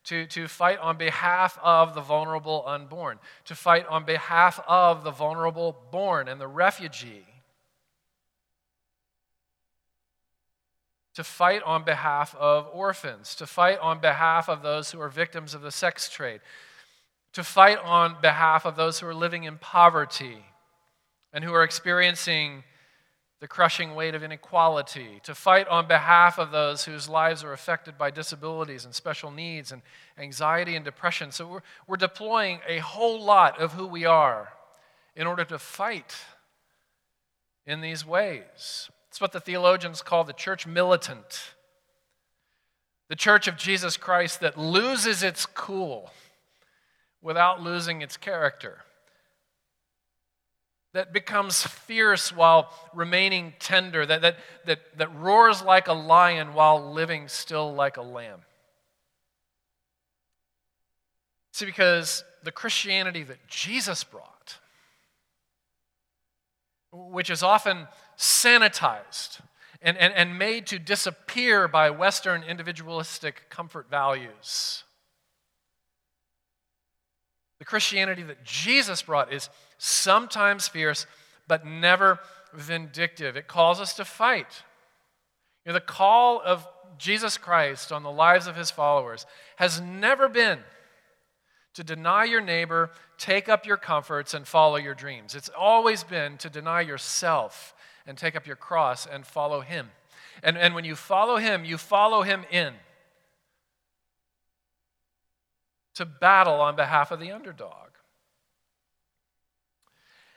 to, 0.05 0.25
to 0.27 0.47
fight 0.47 0.79
on 0.79 0.97
behalf 0.97 1.59
of 1.61 1.93
the 1.93 1.99
vulnerable 1.99 2.63
unborn, 2.65 3.19
to 3.43 3.55
fight 3.55 3.85
on 3.87 4.05
behalf 4.05 4.61
of 4.65 5.03
the 5.03 5.11
vulnerable 5.11 5.75
born 5.91 6.29
and 6.29 6.39
the 6.39 6.47
refugee, 6.47 7.25
to 11.15 11.23
fight 11.23 11.61
on 11.63 11.83
behalf 11.83 12.33
of 12.35 12.69
orphans, 12.73 13.35
to 13.35 13.45
fight 13.45 13.77
on 13.79 13.99
behalf 13.99 14.47
of 14.47 14.63
those 14.63 14.91
who 14.91 15.01
are 15.01 15.09
victims 15.09 15.53
of 15.53 15.61
the 15.61 15.71
sex 15.71 16.09
trade, 16.09 16.39
to 17.33 17.43
fight 17.43 17.79
on 17.79 18.15
behalf 18.21 18.65
of 18.65 18.75
those 18.75 18.99
who 18.99 19.07
are 19.07 19.13
living 19.13 19.43
in 19.43 19.57
poverty 19.57 20.37
and 21.33 21.43
who 21.43 21.53
are 21.53 21.63
experiencing 21.63 22.63
the 23.43 23.47
crushing 23.49 23.93
weight 23.93 24.15
of 24.15 24.23
inequality, 24.23 25.19
to 25.21 25.35
fight 25.35 25.67
on 25.67 25.85
behalf 25.85 26.39
of 26.39 26.51
those 26.51 26.85
whose 26.85 27.09
lives 27.09 27.43
are 27.43 27.51
affected 27.51 27.97
by 27.97 28.09
disabilities 28.09 28.85
and 28.85 28.95
special 28.95 29.31
needs 29.31 29.73
and 29.73 29.81
anxiety 30.17 30.77
and 30.77 30.85
depression. 30.85 31.29
So 31.29 31.47
we're, 31.47 31.61
we're 31.85 31.97
deploying 31.97 32.59
a 32.65 32.77
whole 32.77 33.21
lot 33.21 33.59
of 33.59 33.73
who 33.73 33.85
we 33.85 34.05
are 34.05 34.53
in 35.13 35.27
order 35.27 35.43
to 35.43 35.59
fight 35.59 36.15
in 37.65 37.81
these 37.81 38.05
ways. 38.05 38.89
It's 39.09 39.19
what 39.19 39.33
the 39.33 39.41
theologians 39.41 40.01
call 40.01 40.23
the 40.23 40.31
church 40.31 40.65
militant. 40.65 41.55
The 43.09 43.17
church 43.17 43.49
of 43.49 43.57
Jesus 43.57 43.97
Christ 43.97 44.39
that 44.39 44.57
loses 44.57 45.21
its 45.21 45.45
cool 45.45 46.11
without 47.23 47.61
losing 47.61 48.01
its 48.03 48.17
character 48.17 48.83
that 50.93 51.11
becomes 51.11 51.63
fierce 51.63 52.31
while 52.35 52.71
remaining 52.93 53.53
tender, 53.59 54.05
that, 54.05 54.21
that, 54.21 54.37
that, 54.65 54.79
that 54.97 55.15
roars 55.15 55.61
like 55.61 55.87
a 55.87 55.93
lion 55.93 56.53
while 56.53 56.93
living 56.93 57.27
still 57.27 57.73
like 57.73 57.97
a 57.97 58.01
lamb. 58.01 58.41
See, 61.51 61.65
because 61.65 62.23
the 62.43 62.51
Christianity 62.51 63.23
that 63.23 63.47
Jesus 63.47 64.03
brought, 64.03 64.59
which 66.91 67.31
is 67.31 67.41
often 67.41 67.87
sanitized 68.15 69.41
and, 69.81 69.97
and, 69.97 70.13
and 70.13 70.37
made 70.37 70.67
to 70.67 70.79
disappear 70.79 71.67
by 71.67 71.89
Western 71.89 72.43
individualistic 72.43 73.49
comfort 73.49 73.89
values, 73.89 74.82
the 77.63 77.69
Christianity 77.69 78.23
that 78.23 78.43
Jesus 78.43 79.03
brought 79.03 79.31
is 79.31 79.49
sometimes 79.77 80.67
fierce, 80.67 81.07
but 81.47 81.65
never 81.65 82.19
vindictive. 82.53 83.37
It 83.37 83.47
calls 83.47 83.79
us 83.79 83.93
to 83.93 84.03
fight. 84.03 84.63
You 85.65 85.69
know, 85.69 85.75
the 85.75 85.79
call 85.79 86.41
of 86.43 86.67
Jesus 86.97 87.37
Christ 87.37 87.93
on 87.93 88.03
the 88.03 88.11
lives 88.11 88.47
of 88.47 88.57
his 88.57 88.69
followers 88.69 89.25
has 89.55 89.79
never 89.79 90.27
been 90.27 90.59
to 91.75 91.85
deny 91.85 92.25
your 92.25 92.41
neighbor, 92.41 92.91
take 93.17 93.47
up 93.47 93.65
your 93.65 93.77
comforts, 93.77 94.33
and 94.33 94.45
follow 94.45 94.75
your 94.75 94.93
dreams. 94.93 95.33
It's 95.33 95.49
always 95.57 96.03
been 96.03 96.35
to 96.39 96.49
deny 96.49 96.81
yourself 96.81 97.73
and 98.05 98.17
take 98.17 98.35
up 98.35 98.45
your 98.45 98.57
cross 98.57 99.05
and 99.05 99.25
follow 99.25 99.61
him. 99.61 99.89
And, 100.43 100.57
and 100.57 100.75
when 100.75 100.83
you 100.83 100.97
follow 100.97 101.37
him, 101.37 101.63
you 101.63 101.77
follow 101.77 102.23
him 102.23 102.43
in 102.51 102.73
to 105.95 106.05
battle 106.05 106.59
on 106.61 106.75
behalf 106.75 107.11
of 107.11 107.19
the 107.19 107.31
underdog. 107.31 107.83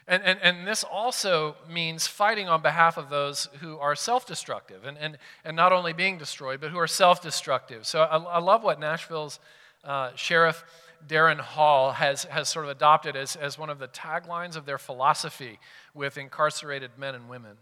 And, 0.09 0.23
and, 0.23 0.39
and 0.41 0.67
this 0.67 0.85
also 0.85 1.57
means 1.69 2.07
fighting 2.07 2.49
on 2.49 2.63
behalf 2.63 2.97
of 2.97 3.11
those 3.11 3.49
who 3.61 3.77
are 3.79 3.97
self 3.97 4.25
destructive 4.25 4.85
and, 4.85 4.97
and, 4.99 5.19
and 5.45 5.57
not 5.57 5.73
only 5.73 5.93
being 5.93 6.17
destroyed, 6.17 6.61
but 6.61 6.71
who 6.71 6.79
are 6.79 6.87
self 6.87 7.21
destructive. 7.21 7.87
So 7.87 8.03
I, 8.03 8.17
I, 8.17 8.39
love 8.39 8.63
what 8.63 8.79
Nashville's 8.79 9.41
uh, 9.83 10.13
Sheriff 10.15 10.65
Daron 11.09 11.41
Hall 11.41 11.91
has, 11.93 12.23
has 12.25 12.49
sort 12.49 12.67
of 12.67 12.71
adopted 12.71 13.17
as, 13.17 13.35
as 13.35 13.59
one 13.59 13.69
of 13.69 13.81
the 13.81 13.89
taglines 13.89 14.57
of 14.57 14.65
their 14.65 14.79
philosophy 14.79 15.59
with 15.93 16.19
incarcerated 16.19 16.93
men 16.97 17.17
and 17.17 17.29
women. 17.29 17.57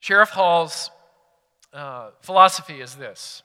Sheriff 0.00 0.30
Hall's 0.30 0.90
uh, 1.72 2.10
philosophy 2.22 2.80
is 2.80 2.96
this 2.96 3.42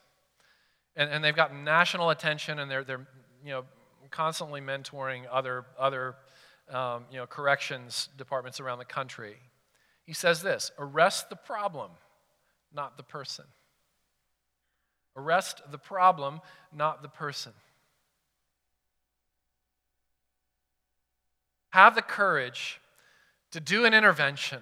And, 0.95 1.09
and 1.09 1.23
they've 1.23 1.35
got 1.35 1.55
national 1.55 2.09
attention 2.09 2.59
and 2.59 2.69
they're, 2.69 2.83
they're 2.83 3.07
you 3.43 3.51
know, 3.51 3.63
constantly 4.11 4.61
mentoring 4.61 5.23
other, 5.31 5.65
other 5.79 6.15
um, 6.71 7.05
you 7.11 7.17
know, 7.17 7.25
corrections 7.25 8.09
departments 8.17 8.59
around 8.59 8.79
the 8.79 8.85
country. 8.85 9.35
He 10.05 10.13
says 10.13 10.41
this 10.41 10.71
arrest 10.77 11.29
the 11.29 11.35
problem, 11.35 11.91
not 12.73 12.97
the 12.97 13.03
person. 13.03 13.45
Arrest 15.15 15.61
the 15.71 15.77
problem, 15.77 16.41
not 16.75 17.01
the 17.01 17.07
person. 17.07 17.53
Have 21.69 21.95
the 21.95 22.01
courage 22.01 22.79
to 23.51 23.59
do 23.59 23.85
an 23.85 23.93
intervention 23.93 24.61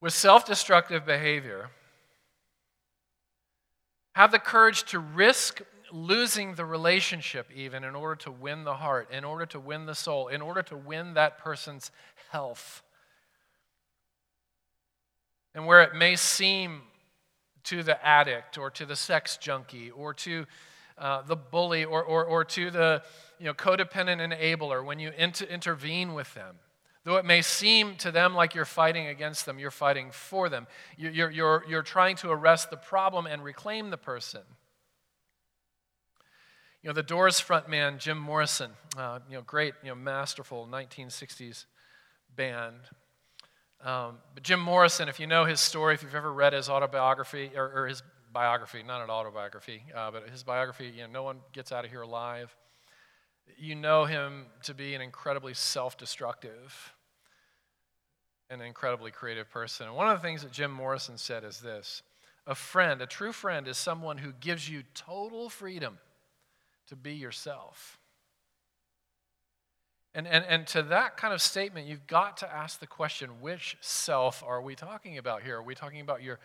with 0.00 0.12
self 0.12 0.46
destructive 0.46 1.04
behavior. 1.04 1.70
Have 4.12 4.32
the 4.32 4.38
courage 4.38 4.84
to 4.84 4.98
risk 4.98 5.62
losing 5.92 6.54
the 6.54 6.64
relationship, 6.64 7.50
even 7.54 7.84
in 7.84 7.94
order 7.94 8.16
to 8.16 8.30
win 8.30 8.64
the 8.64 8.74
heart, 8.74 9.10
in 9.10 9.24
order 9.24 9.46
to 9.46 9.60
win 9.60 9.86
the 9.86 9.94
soul, 9.94 10.28
in 10.28 10.40
order 10.42 10.62
to 10.62 10.76
win 10.76 11.14
that 11.14 11.38
person's 11.38 11.90
health. 12.30 12.82
And 15.54 15.66
where 15.66 15.82
it 15.82 15.94
may 15.94 16.16
seem 16.16 16.82
to 17.64 17.82
the 17.82 18.04
addict 18.06 18.56
or 18.56 18.70
to 18.70 18.86
the 18.86 18.96
sex 18.96 19.36
junkie 19.36 19.90
or 19.90 20.14
to 20.14 20.46
uh, 20.96 21.22
the 21.22 21.36
bully 21.36 21.84
or, 21.84 22.02
or, 22.02 22.24
or 22.24 22.44
to 22.44 22.70
the 22.70 23.02
you 23.38 23.46
know, 23.46 23.54
codependent 23.54 24.20
enabler, 24.20 24.84
when 24.84 24.98
you 24.98 25.12
inter- 25.16 25.46
intervene 25.46 26.14
with 26.14 26.32
them, 26.34 26.56
though 27.10 27.16
it 27.16 27.24
may 27.24 27.42
seem 27.42 27.96
to 27.96 28.12
them 28.12 28.36
like 28.36 28.54
you're 28.54 28.64
fighting 28.64 29.08
against 29.08 29.44
them, 29.44 29.58
you're 29.58 29.72
fighting 29.72 30.12
for 30.12 30.48
them. 30.48 30.68
You're, 30.96 31.28
you're, 31.28 31.64
you're 31.68 31.82
trying 31.82 32.14
to 32.18 32.30
arrest 32.30 32.70
the 32.70 32.76
problem 32.76 33.26
and 33.26 33.42
reclaim 33.42 33.90
the 33.90 33.96
person. 33.96 34.42
You 36.84 36.90
know, 36.90 36.94
the 36.94 37.02
Doors 37.02 37.40
front 37.40 37.68
man, 37.68 37.98
Jim 37.98 38.16
Morrison, 38.16 38.70
uh, 38.96 39.18
you 39.28 39.34
know, 39.34 39.42
great, 39.42 39.74
you 39.82 39.88
know, 39.88 39.96
masterful 39.96 40.68
1960s 40.70 41.64
band. 42.36 42.76
Um, 43.84 44.18
but 44.32 44.44
Jim 44.44 44.60
Morrison, 44.60 45.08
if 45.08 45.18
you 45.18 45.26
know 45.26 45.44
his 45.44 45.58
story, 45.58 45.94
if 45.94 46.04
you've 46.04 46.14
ever 46.14 46.32
read 46.32 46.52
his 46.52 46.68
autobiography, 46.68 47.50
or, 47.56 47.72
or 47.74 47.86
his 47.88 48.04
biography, 48.32 48.84
not 48.84 49.02
an 49.02 49.10
autobiography, 49.10 49.82
uh, 49.96 50.12
but 50.12 50.28
his 50.28 50.44
biography, 50.44 50.92
you 50.94 51.02
know, 51.02 51.08
No 51.12 51.22
One 51.24 51.38
Gets 51.52 51.72
Out 51.72 51.84
of 51.84 51.90
Here 51.90 52.02
Alive, 52.02 52.54
you 53.58 53.74
know 53.74 54.04
him 54.04 54.46
to 54.62 54.74
be 54.74 54.94
an 54.94 55.00
incredibly 55.00 55.54
self 55.54 55.98
destructive 55.98 56.94
and 58.50 58.60
incredibly 58.60 59.12
creative 59.12 59.48
person. 59.48 59.86
And 59.86 59.94
one 59.94 60.08
of 60.08 60.20
the 60.20 60.26
things 60.26 60.42
that 60.42 60.50
Jim 60.50 60.72
Morrison 60.72 61.16
said 61.16 61.44
is 61.44 61.60
this 61.60 62.02
a 62.46 62.54
friend, 62.54 63.00
a 63.00 63.06
true 63.06 63.32
friend, 63.32 63.68
is 63.68 63.78
someone 63.78 64.18
who 64.18 64.32
gives 64.32 64.68
you 64.68 64.82
total 64.94 65.48
freedom 65.48 65.98
to 66.88 66.96
be 66.96 67.12
yourself. 67.12 67.98
And, 70.12 70.26
and, 70.26 70.44
and 70.48 70.66
to 70.68 70.82
that 70.82 71.16
kind 71.16 71.32
of 71.32 71.40
statement, 71.40 71.86
you've 71.86 72.08
got 72.08 72.38
to 72.38 72.52
ask 72.52 72.80
the 72.80 72.86
question 72.88 73.30
which 73.40 73.76
self 73.80 74.42
are 74.44 74.60
we 74.60 74.74
talking 74.74 75.18
about 75.18 75.44
here? 75.44 75.58
Are 75.58 75.62
we 75.62 75.76
talking 75.76 76.00
about 76.00 76.20
your, 76.20 76.40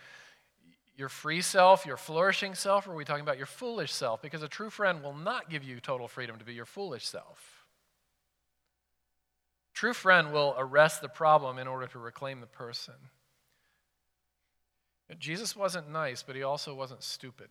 your 0.96 1.10
free 1.10 1.42
self, 1.42 1.84
your 1.84 1.98
flourishing 1.98 2.54
self, 2.54 2.88
or 2.88 2.92
are 2.92 2.96
we 2.96 3.06
talking 3.06 3.24
about 3.24 3.38
your 3.38 3.48
foolish 3.48 3.92
self? 3.92 4.22
Because 4.22 4.44
a 4.44 4.48
true 4.48 4.70
friend 4.70 5.02
will 5.02 5.16
not 5.16 5.50
give 5.50 5.64
you 5.64 5.80
total 5.80 6.08
freedom 6.08 6.38
to 6.38 6.46
be 6.46 6.54
your 6.54 6.66
foolish 6.66 7.08
self. 7.08 7.55
True 9.76 9.94
friend 9.94 10.32
will 10.32 10.56
arrest 10.58 11.02
the 11.02 11.10
problem 11.10 11.60
in 11.60 11.68
order 11.68 11.86
to 11.88 12.00
reclaim 12.00 12.40
the 12.40 12.48
person. 12.48 12.94
Jesus 15.20 15.54
wasn't 15.54 15.92
nice, 15.92 16.24
but 16.24 16.36
he 16.36 16.44
also 16.44 16.74
wasn't 16.74 17.04
stupid. 17.04 17.50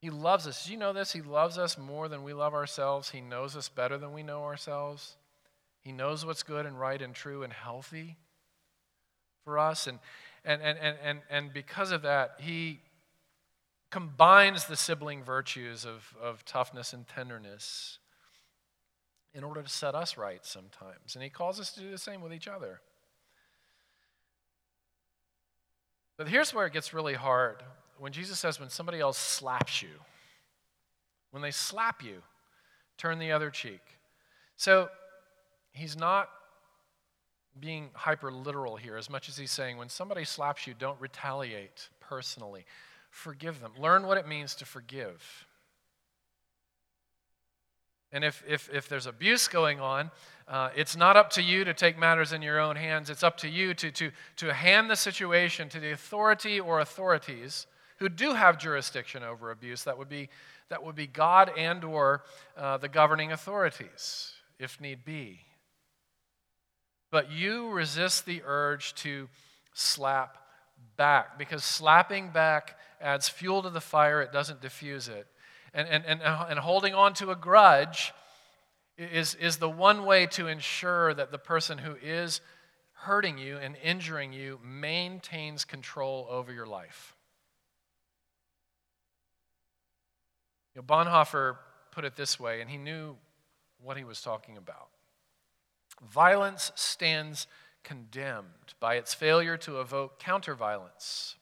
He 0.00 0.10
loves 0.10 0.48
us. 0.48 0.64
Did 0.64 0.72
you 0.72 0.76
know 0.76 0.92
this? 0.92 1.12
He 1.12 1.22
loves 1.22 1.56
us 1.56 1.78
more 1.78 2.08
than 2.08 2.24
we 2.24 2.34
love 2.34 2.52
ourselves. 2.52 3.10
He 3.10 3.20
knows 3.20 3.56
us 3.56 3.68
better 3.68 3.96
than 3.96 4.12
we 4.12 4.24
know 4.24 4.42
ourselves. 4.42 5.16
He 5.80 5.92
knows 5.92 6.26
what's 6.26 6.42
good 6.42 6.66
and 6.66 6.78
right 6.78 7.00
and 7.00 7.14
true 7.14 7.44
and 7.44 7.52
healthy 7.52 8.16
for 9.44 9.56
us. 9.56 9.86
And, 9.86 10.00
and, 10.44 10.60
and, 10.62 10.78
and, 10.78 10.96
and, 11.02 11.20
and 11.30 11.52
because 11.52 11.92
of 11.92 12.02
that, 12.02 12.40
He 12.40 12.80
combines 13.90 14.64
the 14.64 14.76
sibling 14.76 15.22
virtues 15.22 15.86
of, 15.86 16.12
of 16.20 16.44
toughness 16.44 16.92
and 16.92 17.06
tenderness 17.06 18.00
in 19.34 19.44
order 19.44 19.62
to 19.62 19.68
set 19.68 19.94
us 19.94 20.16
right 20.16 20.44
sometimes. 20.44 21.14
And 21.14 21.22
He 21.22 21.30
calls 21.30 21.58
us 21.58 21.72
to 21.72 21.80
do 21.80 21.90
the 21.90 21.98
same 21.98 22.20
with 22.20 22.32
each 22.32 22.48
other. 22.48 22.80
But 26.16 26.28
here's 26.28 26.54
where 26.54 26.66
it 26.66 26.72
gets 26.72 26.94
really 26.94 27.14
hard 27.14 27.62
when 27.98 28.12
Jesus 28.12 28.38
says, 28.38 28.60
when 28.60 28.68
somebody 28.68 29.00
else 29.00 29.18
slaps 29.18 29.82
you, 29.82 29.90
when 31.30 31.42
they 31.42 31.50
slap 31.50 32.02
you, 32.02 32.22
turn 32.98 33.18
the 33.18 33.32
other 33.32 33.50
cheek. 33.50 33.80
So 34.56 34.88
he's 35.72 35.96
not 35.96 36.28
being 37.58 37.90
hyper 37.94 38.32
literal 38.32 38.76
here 38.76 38.96
as 38.96 39.08
much 39.08 39.28
as 39.28 39.36
he's 39.36 39.50
saying, 39.50 39.76
when 39.76 39.88
somebody 39.88 40.24
slaps 40.24 40.66
you, 40.66 40.74
don't 40.78 41.00
retaliate 41.00 41.88
personally. 42.00 42.64
Forgive 43.10 43.60
them. 43.60 43.72
Learn 43.78 44.06
what 44.06 44.18
it 44.18 44.26
means 44.26 44.54
to 44.56 44.64
forgive. 44.64 45.46
And 48.14 48.22
if, 48.22 48.44
if, 48.48 48.70
if 48.72 48.88
there's 48.88 49.06
abuse 49.06 49.48
going 49.48 49.80
on, 49.80 50.12
uh, 50.46 50.70
it's 50.76 50.96
not 50.96 51.16
up 51.16 51.30
to 51.30 51.42
you 51.42 51.64
to 51.64 51.74
take 51.74 51.98
matters 51.98 52.32
in 52.32 52.42
your 52.42 52.60
own 52.60 52.76
hands. 52.76 53.10
It's 53.10 53.24
up 53.24 53.36
to 53.38 53.48
you 53.48 53.74
to, 53.74 53.90
to, 53.90 54.12
to 54.36 54.54
hand 54.54 54.88
the 54.88 54.94
situation 54.94 55.68
to 55.70 55.80
the 55.80 55.90
authority 55.90 56.60
or 56.60 56.78
authorities 56.78 57.66
who 57.98 58.08
do 58.08 58.34
have 58.34 58.56
jurisdiction 58.56 59.24
over 59.24 59.50
abuse. 59.50 59.82
That 59.82 59.98
would 59.98 60.08
be, 60.08 60.28
that 60.68 60.84
would 60.84 60.94
be 60.94 61.08
God 61.08 61.50
and 61.58 61.82
or 61.82 62.22
uh, 62.56 62.78
the 62.78 62.88
governing 62.88 63.32
authorities, 63.32 64.32
if 64.60 64.80
need 64.80 65.04
be. 65.04 65.40
But 67.10 67.32
you 67.32 67.70
resist 67.70 68.26
the 68.26 68.42
urge 68.46 68.94
to 68.96 69.28
slap 69.72 70.38
back 70.96 71.36
because 71.36 71.64
slapping 71.64 72.30
back 72.30 72.78
adds 73.00 73.28
fuel 73.28 73.62
to 73.62 73.70
the 73.70 73.80
fire, 73.80 74.22
it 74.22 74.30
doesn't 74.30 74.60
diffuse 74.60 75.08
it. 75.08 75.26
And, 75.74 75.88
and, 75.88 76.04
and, 76.06 76.22
uh, 76.22 76.46
and 76.48 76.58
holding 76.58 76.94
on 76.94 77.14
to 77.14 77.32
a 77.32 77.36
grudge 77.36 78.14
is, 78.96 79.34
is 79.34 79.56
the 79.56 79.68
one 79.68 80.04
way 80.04 80.26
to 80.26 80.46
ensure 80.46 81.12
that 81.14 81.32
the 81.32 81.38
person 81.38 81.78
who 81.78 81.96
is 82.00 82.40
hurting 82.92 83.38
you 83.38 83.56
and 83.58 83.76
injuring 83.82 84.32
you 84.32 84.60
maintains 84.64 85.64
control 85.64 86.26
over 86.30 86.52
your 86.52 86.66
life. 86.66 87.16
You 90.74 90.82
know, 90.82 90.86
Bonhoeffer 90.86 91.56
put 91.90 92.04
it 92.04 92.16
this 92.16 92.38
way, 92.38 92.60
and 92.60 92.70
he 92.70 92.76
knew 92.76 93.16
what 93.80 93.96
he 93.96 94.04
was 94.04 94.20
talking 94.20 94.56
about. 94.56 94.88
Violence 96.10 96.72
stands 96.74 97.46
condemned 97.82 98.74
by 98.80 98.94
its 98.94 99.12
failure 99.12 99.56
to 99.58 99.80
evoke 99.80 100.20
counterviolence. 100.20 101.34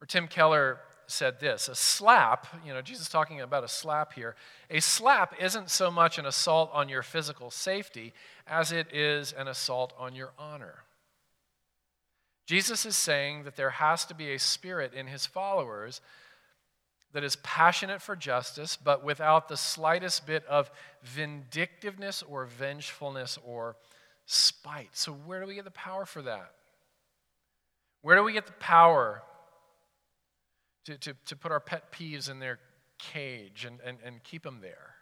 Or 0.00 0.06
Tim 0.06 0.28
Keller 0.28 0.78
said 1.10 1.40
this 1.40 1.68
a 1.68 1.74
slap, 1.74 2.46
you 2.64 2.72
know, 2.72 2.82
Jesus 2.82 3.08
talking 3.08 3.40
about 3.40 3.64
a 3.64 3.68
slap 3.68 4.12
here, 4.12 4.34
a 4.70 4.80
slap 4.80 5.34
isn't 5.40 5.70
so 5.70 5.90
much 5.90 6.18
an 6.18 6.26
assault 6.26 6.70
on 6.72 6.88
your 6.88 7.02
physical 7.02 7.50
safety 7.50 8.12
as 8.46 8.72
it 8.72 8.94
is 8.94 9.32
an 9.32 9.48
assault 9.48 9.92
on 9.98 10.14
your 10.14 10.32
honor. 10.38 10.84
Jesus 12.46 12.86
is 12.86 12.96
saying 12.96 13.42
that 13.44 13.56
there 13.56 13.70
has 13.70 14.04
to 14.06 14.14
be 14.14 14.32
a 14.32 14.38
spirit 14.38 14.94
in 14.94 15.08
his 15.08 15.26
followers 15.26 16.00
that 17.12 17.24
is 17.24 17.36
passionate 17.36 18.00
for 18.02 18.14
justice, 18.14 18.76
but 18.76 19.02
without 19.02 19.48
the 19.48 19.56
slightest 19.56 20.26
bit 20.26 20.44
of 20.46 20.70
vindictiveness 21.02 22.22
or 22.22 22.44
vengefulness 22.44 23.38
or 23.44 23.76
spite. 24.26 24.90
So, 24.92 25.12
where 25.12 25.40
do 25.40 25.46
we 25.46 25.54
get 25.54 25.64
the 25.64 25.70
power 25.70 26.04
for 26.04 26.22
that? 26.22 26.52
Where 28.02 28.16
do 28.16 28.22
we 28.22 28.32
get 28.32 28.46
the 28.46 28.52
power 28.52 29.22
to, 30.86 30.98
to, 30.98 31.14
to 31.26 31.36
put 31.36 31.52
our 31.52 31.60
pet 31.60 31.92
peeves 31.92 32.30
in 32.30 32.38
their 32.38 32.58
cage 32.98 33.64
and, 33.64 33.80
and, 33.84 33.98
and 34.04 34.22
keep 34.24 34.42
them 34.42 34.58
there? 34.60 34.94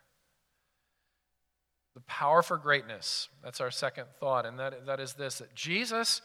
The 1.94 2.00
power 2.02 2.42
for 2.42 2.58
greatness. 2.58 3.28
That's 3.42 3.60
our 3.60 3.70
second 3.70 4.06
thought, 4.18 4.46
and 4.46 4.58
that, 4.58 4.86
that 4.86 5.00
is 5.00 5.14
this 5.14 5.38
that 5.38 5.54
Jesus 5.54 6.20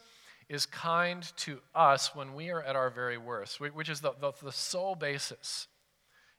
is 0.48 0.66
kind 0.66 1.22
to 1.36 1.60
us 1.76 2.14
when 2.14 2.34
we 2.34 2.50
are 2.50 2.60
at 2.60 2.74
our 2.74 2.90
very 2.90 3.16
worst, 3.16 3.60
which 3.60 3.88
is 3.88 4.00
the, 4.00 4.12
the, 4.20 4.32
the 4.42 4.50
sole 4.50 4.96
basis 4.96 5.68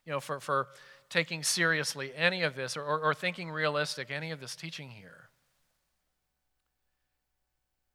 you 0.04 0.12
know, 0.12 0.20
for, 0.20 0.40
for 0.40 0.68
taking 1.08 1.42
seriously 1.42 2.12
any 2.14 2.42
of 2.42 2.56
this 2.56 2.76
or, 2.76 2.82
or, 2.82 3.00
or 3.00 3.14
thinking 3.14 3.50
realistic 3.50 4.10
any 4.10 4.30
of 4.30 4.40
this 4.40 4.56
teaching 4.56 4.90
here. 4.90 5.28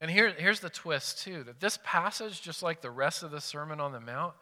And 0.00 0.10
here, 0.10 0.32
here's 0.36 0.60
the 0.60 0.70
twist, 0.70 1.22
too 1.22 1.42
that 1.44 1.60
this 1.60 1.78
passage, 1.82 2.40
just 2.40 2.62
like 2.62 2.80
the 2.80 2.90
rest 2.90 3.22
of 3.22 3.30
the 3.30 3.40
Sermon 3.40 3.80
on 3.80 3.92
the 3.92 4.00
Mount, 4.00 4.34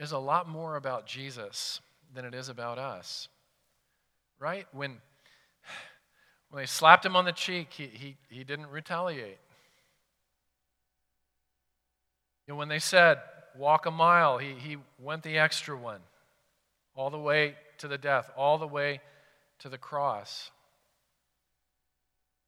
is 0.00 0.12
a 0.12 0.18
lot 0.18 0.48
more 0.48 0.76
about 0.76 1.06
Jesus 1.06 1.80
than 2.14 2.24
it 2.24 2.34
is 2.34 2.48
about 2.48 2.78
us. 2.78 3.28
Right? 4.38 4.66
When, 4.72 4.96
when 6.50 6.62
they 6.62 6.66
slapped 6.66 7.04
him 7.04 7.14
on 7.14 7.26
the 7.26 7.32
cheek, 7.32 7.68
he, 7.70 7.86
he, 7.86 8.16
he 8.28 8.42
didn't 8.42 8.68
retaliate. 8.68 9.38
You 12.46 12.54
know, 12.54 12.56
when 12.56 12.68
they 12.68 12.78
said, 12.78 13.18
walk 13.56 13.84
a 13.84 13.90
mile, 13.90 14.38
he, 14.38 14.54
he 14.54 14.78
went 14.98 15.22
the 15.22 15.38
extra 15.38 15.76
one, 15.76 16.00
all 16.96 17.10
the 17.10 17.18
way 17.18 17.54
to 17.78 17.86
the 17.86 17.98
death, 17.98 18.30
all 18.36 18.58
the 18.58 18.66
way 18.66 19.00
to 19.58 19.68
the 19.68 19.78
cross. 19.78 20.50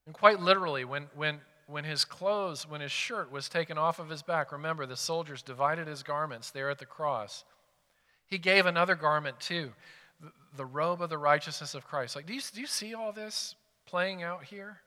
And 0.06 0.14
quite 0.14 0.40
literally, 0.40 0.84
when, 0.84 1.08
when, 1.14 1.40
when 1.72 1.84
his 1.84 2.04
clothes, 2.04 2.68
when 2.68 2.82
his 2.82 2.92
shirt 2.92 3.32
was 3.32 3.48
taken 3.48 3.78
off 3.78 3.98
of 3.98 4.10
his 4.10 4.22
back, 4.22 4.52
remember 4.52 4.84
the 4.84 4.96
soldiers 4.96 5.42
divided 5.42 5.88
his 5.88 6.02
garments 6.02 6.50
there 6.50 6.68
at 6.68 6.78
the 6.78 6.86
cross. 6.86 7.44
He 8.26 8.38
gave 8.38 8.66
another 8.66 8.94
garment 8.94 9.40
too, 9.40 9.72
the, 10.56 10.66
robe 10.66 11.00
of 11.00 11.08
the 11.08 11.18
righteousness 11.18 11.74
of 11.74 11.86
Christ. 11.86 12.14
Like, 12.14 12.26
do 12.26 12.34
you, 12.34 12.40
do 12.54 12.60
you 12.60 12.66
see 12.66 12.94
all 12.94 13.10
this 13.10 13.54
playing 13.86 14.22
out 14.22 14.44
here? 14.44 14.78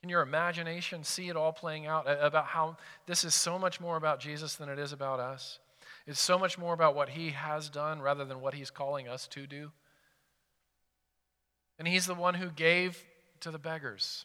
Can 0.00 0.10
your 0.10 0.22
imagination 0.22 1.04
see 1.04 1.28
it 1.28 1.36
all 1.36 1.52
playing 1.52 1.86
out 1.86 2.06
about 2.06 2.46
how 2.46 2.76
this 3.06 3.24
is 3.24 3.34
so 3.34 3.58
much 3.58 3.80
more 3.80 3.96
about 3.96 4.20
Jesus 4.20 4.56
than 4.56 4.68
it 4.68 4.78
is 4.78 4.92
about 4.92 5.20
us? 5.20 5.60
It's 6.06 6.20
so 6.20 6.38
much 6.38 6.58
more 6.58 6.74
about 6.74 6.94
what 6.94 7.10
he 7.10 7.30
has 7.30 7.68
done 7.68 8.00
rather 8.00 8.24
than 8.24 8.40
what 8.40 8.54
he's 8.54 8.70
calling 8.70 9.08
us 9.08 9.26
to 9.28 9.46
do. 9.46 9.70
And 11.78 11.86
he's 11.86 12.06
the 12.06 12.14
one 12.14 12.34
who 12.34 12.50
gave 12.50 13.04
to 13.40 13.50
the 13.50 13.58
beggars, 13.58 14.24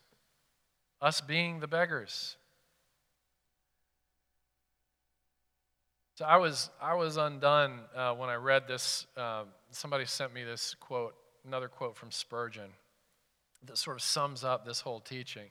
us 1.03 1.19
being 1.19 1.59
the 1.59 1.67
beggars. 1.67 2.37
So 6.15 6.23
I 6.23 6.37
was, 6.37 6.69
I 6.81 6.93
was 6.93 7.17
undone 7.17 7.81
uh, 7.93 8.13
when 8.13 8.29
I 8.29 8.35
read 8.35 8.69
this. 8.69 9.05
Uh, 9.17 9.43
somebody 9.71 10.05
sent 10.05 10.33
me 10.33 10.45
this 10.45 10.75
quote, 10.79 11.13
another 11.45 11.67
quote 11.67 11.97
from 11.97 12.09
Spurgeon, 12.09 12.69
that 13.65 13.77
sort 13.77 13.97
of 13.97 14.01
sums 14.01 14.45
up 14.45 14.65
this 14.65 14.79
whole 14.79 15.01
teaching. 15.01 15.49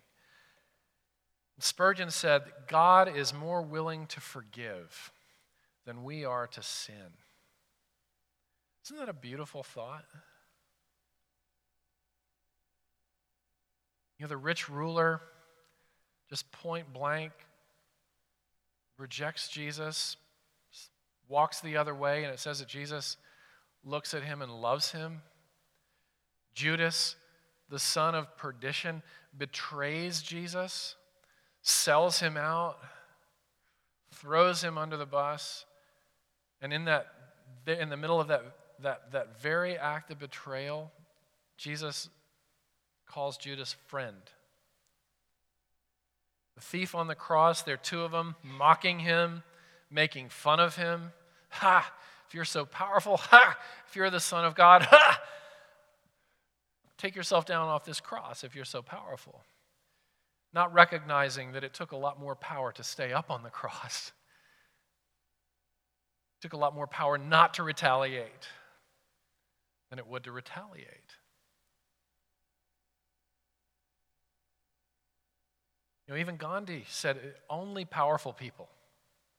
Spurgeon 1.59 2.11
said, 2.11 2.43
God 2.67 3.15
is 3.15 3.35
more 3.35 3.61
willing 3.61 4.07
to 4.07 4.21
forgive 4.21 5.13
than 5.85 6.03
we 6.03 6.25
are 6.25 6.47
to 6.47 6.63
sin. 6.63 6.95
Isn't 8.87 8.97
that 8.97 9.09
a 9.09 9.13
beautiful 9.13 9.63
thought? 9.63 10.05
You 14.19 14.25
know, 14.25 14.29
the 14.29 14.37
rich 14.37 14.69
ruler 14.69 15.21
just 16.33 16.51
point 16.51 16.91
blank 16.95 17.31
rejects 18.97 19.51
Jesus, 19.51 20.17
walks 21.29 21.61
the 21.61 21.77
other 21.77 21.95
way, 21.95 22.25
and 22.25 22.33
it 22.33 22.39
says 22.39 22.61
that 22.61 22.69
Jesus 22.69 23.19
looks 23.85 24.15
at 24.15 24.23
him 24.23 24.41
and 24.41 24.51
loves 24.51 24.93
him. 24.93 25.21
Judas, 26.55 27.17
the 27.69 27.79
son 27.79 28.15
of 28.15 28.35
perdition, 28.39 29.03
betrays 29.37 30.23
Jesus, 30.23 30.97
sells 31.61 32.21
him 32.21 32.39
out, 32.39 32.79
throws 34.13 34.65
him 34.65 34.79
under 34.79 34.97
the 34.97 35.05
bus, 35.05 35.67
and 36.63 36.73
in 36.73 36.87
that 36.87 37.09
in 37.67 37.91
the 37.91 37.97
middle 37.99 38.23
of 38.23 38.29
that, 38.29 38.43
that, 38.81 39.13
that 39.13 39.39
very 39.39 39.77
act 39.77 40.11
of 40.11 40.19
betrayal, 40.19 40.91
Jesus 41.59 42.09
calls 43.07 43.37
Judas 43.37 43.77
friend. 43.87 44.17
The 46.55 46.61
thief 46.61 46.95
on 46.95 47.07
the 47.07 47.15
cross, 47.15 47.63
there 47.63 47.75
are 47.75 47.79
two 47.79 48.03
of 48.03 48.13
them 48.13 48.37
mocking 48.43 49.01
him, 49.01 49.43
making 49.91 50.29
fun 50.29 50.61
of 50.61 50.77
him. 50.77 51.13
Ha! 51.51 51.93
If 52.29 52.35
you're 52.35 52.45
so 52.45 52.65
powerful, 52.65 53.17
ha! 53.17 53.59
If 53.89 53.97
you're 53.97 54.11
the 54.11 54.21
Son 54.21 54.45
of 54.45 54.55
God, 54.55 54.83
ha! 54.83 55.21
Take 56.99 57.17
yourself 57.17 57.47
down 57.47 57.69
off 57.69 57.85
this 57.85 58.01
cross 58.01 58.45
if 58.45 58.55
you're 58.55 58.65
so 58.65 58.81
powerful. 58.81 59.43
Not 60.55 60.73
recognizing 60.73 61.53
that 61.53 61.65
it 61.65 61.75
took 61.75 61.93
a 61.93 61.97
lot 61.97 62.21
more 62.21 62.37
power 62.37 62.73
to 62.73 62.85
stay 62.85 63.13
up 63.13 63.31
on 63.31 63.43
the 63.43 63.51
cross. 63.51 64.13
It 66.39 66.43
took 66.43 66.53
a 66.53 66.59
lot 66.59 66.75
more 66.75 66.87
power 66.87 67.19
not 67.19 67.55
to 67.55 67.63
retaliate 67.63 68.49
than 69.91 69.99
it 69.99 70.07
would 70.07 70.25
to 70.25 70.33
retaliate. 70.33 71.02
Know, 76.13 76.19
even 76.19 76.37
Gandhi 76.37 76.85
said 76.89 77.19
only 77.49 77.87
powerful 77.87 78.35
people 78.35 78.69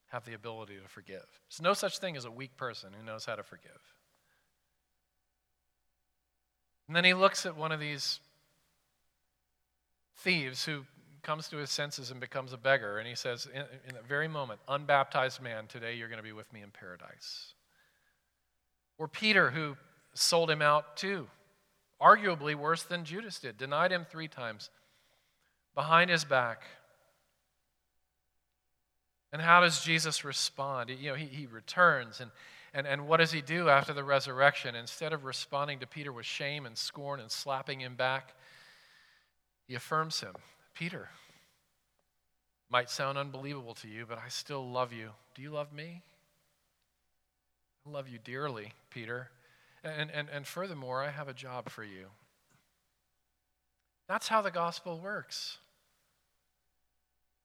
have 0.07 0.25
the 0.25 0.33
ability 0.33 0.73
to 0.81 0.89
forgive. 0.89 1.25
There's 1.47 1.61
no 1.61 1.73
such 1.73 1.99
thing 1.99 2.17
as 2.17 2.25
a 2.25 2.31
weak 2.31 2.57
person 2.57 2.93
who 2.97 3.05
knows 3.05 3.25
how 3.25 3.35
to 3.35 3.43
forgive. 3.43 3.71
And 6.87 6.95
then 6.95 7.05
he 7.05 7.13
looks 7.13 7.45
at 7.45 7.55
one 7.55 7.71
of 7.71 7.79
these 7.79 8.19
thieves 10.17 10.65
who 10.65 10.85
comes 11.21 11.47
to 11.49 11.57
his 11.57 11.69
senses 11.69 12.09
and 12.09 12.19
becomes 12.19 12.53
a 12.53 12.57
beggar, 12.57 12.97
and 12.97 13.07
he 13.07 13.15
says, 13.15 13.47
in, 13.53 13.61
in 13.87 13.93
that 13.93 14.07
very 14.07 14.27
moment, 14.27 14.59
unbaptized 14.67 15.41
man, 15.43 15.67
today 15.67 15.93
you're 15.93 16.09
going 16.09 16.17
to 16.17 16.23
be 16.23 16.33
with 16.33 16.51
me 16.51 16.63
in 16.63 16.71
paradise. 16.71 17.53
Or 18.97 19.07
Peter, 19.07 19.51
who 19.51 19.77
sold 20.15 20.49
him 20.49 20.63
out 20.63 20.97
too, 20.97 21.27
arguably 22.01 22.55
worse 22.55 22.81
than 22.81 23.05
Judas 23.05 23.37
did, 23.39 23.57
denied 23.57 23.91
him 23.91 24.07
three 24.09 24.27
times 24.27 24.71
behind 25.75 26.09
his 26.09 26.23
back. 26.23 26.63
And 29.31 29.41
how 29.41 29.61
does 29.61 29.81
Jesus 29.81 30.23
respond? 30.23 30.89
You 30.91 31.11
know, 31.11 31.15
he, 31.15 31.25
he 31.25 31.47
returns, 31.47 32.21
and, 32.21 32.29
and, 32.73 32.85
and 32.85 33.07
what 33.07 33.17
does 33.17 33.31
he 33.31 33.41
do 33.41 33.67
after 33.67 33.91
the 33.91 34.03
resurrection? 34.03 34.75
Instead 34.75 35.11
of 35.11 35.25
responding 35.25 35.79
to 35.79 35.87
Peter 35.87 36.11
with 36.11 36.25
shame 36.25 36.65
and 36.65 36.77
scorn 36.77 37.19
and 37.19 37.31
slapping 37.31 37.79
him 37.81 37.95
back, 37.95 38.35
he 39.67 39.75
affirms 39.75 40.19
him 40.19 40.35
Peter, 40.75 41.09
might 42.69 42.89
sound 42.89 43.17
unbelievable 43.17 43.75
to 43.75 43.87
you, 43.87 44.05
but 44.07 44.17
I 44.17 44.29
still 44.29 44.67
love 44.67 44.93
you. 44.93 45.09
Do 45.35 45.41
you 45.41 45.51
love 45.51 45.71
me? 45.73 46.01
I 47.85 47.89
love 47.89 48.07
you 48.07 48.19
dearly, 48.23 48.73
Peter. 48.89 49.29
And, 49.83 50.09
and, 50.11 50.29
and 50.31 50.47
furthermore, 50.47 51.03
I 51.03 51.09
have 51.09 51.27
a 51.27 51.33
job 51.33 51.69
for 51.69 51.83
you. 51.83 52.05
That's 54.07 54.27
how 54.27 54.41
the 54.41 54.51
gospel 54.51 54.99
works. 54.99 55.57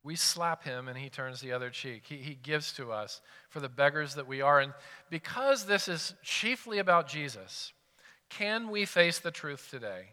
We 0.03 0.17
slap 0.17 0.65
him 0.65 0.89
and 0.89 0.97
he 0.97 1.09
turns 1.09 1.41
the 1.41 1.53
other 1.53 1.71
cheek. 1.71 2.05
He, 2.07 2.17
he 2.19 2.35
gives 2.35 2.73
to 2.75 2.93
us 2.93 3.21
for 3.51 3.61
the 3.61 3.69
beggars 3.69 4.15
that 4.15 4.27
we 4.27 4.41
are. 4.41 4.61
And 4.61 4.73
because 5.11 5.67
this 5.67 5.89
is 5.89 6.15
chiefly 6.23 6.79
about 6.79 7.09
Jesus, 7.09 7.73
can 8.29 8.71
we 8.71 8.85
face 8.85 9.19
the 9.19 9.31
truth 9.31 9.69
today 9.71 10.11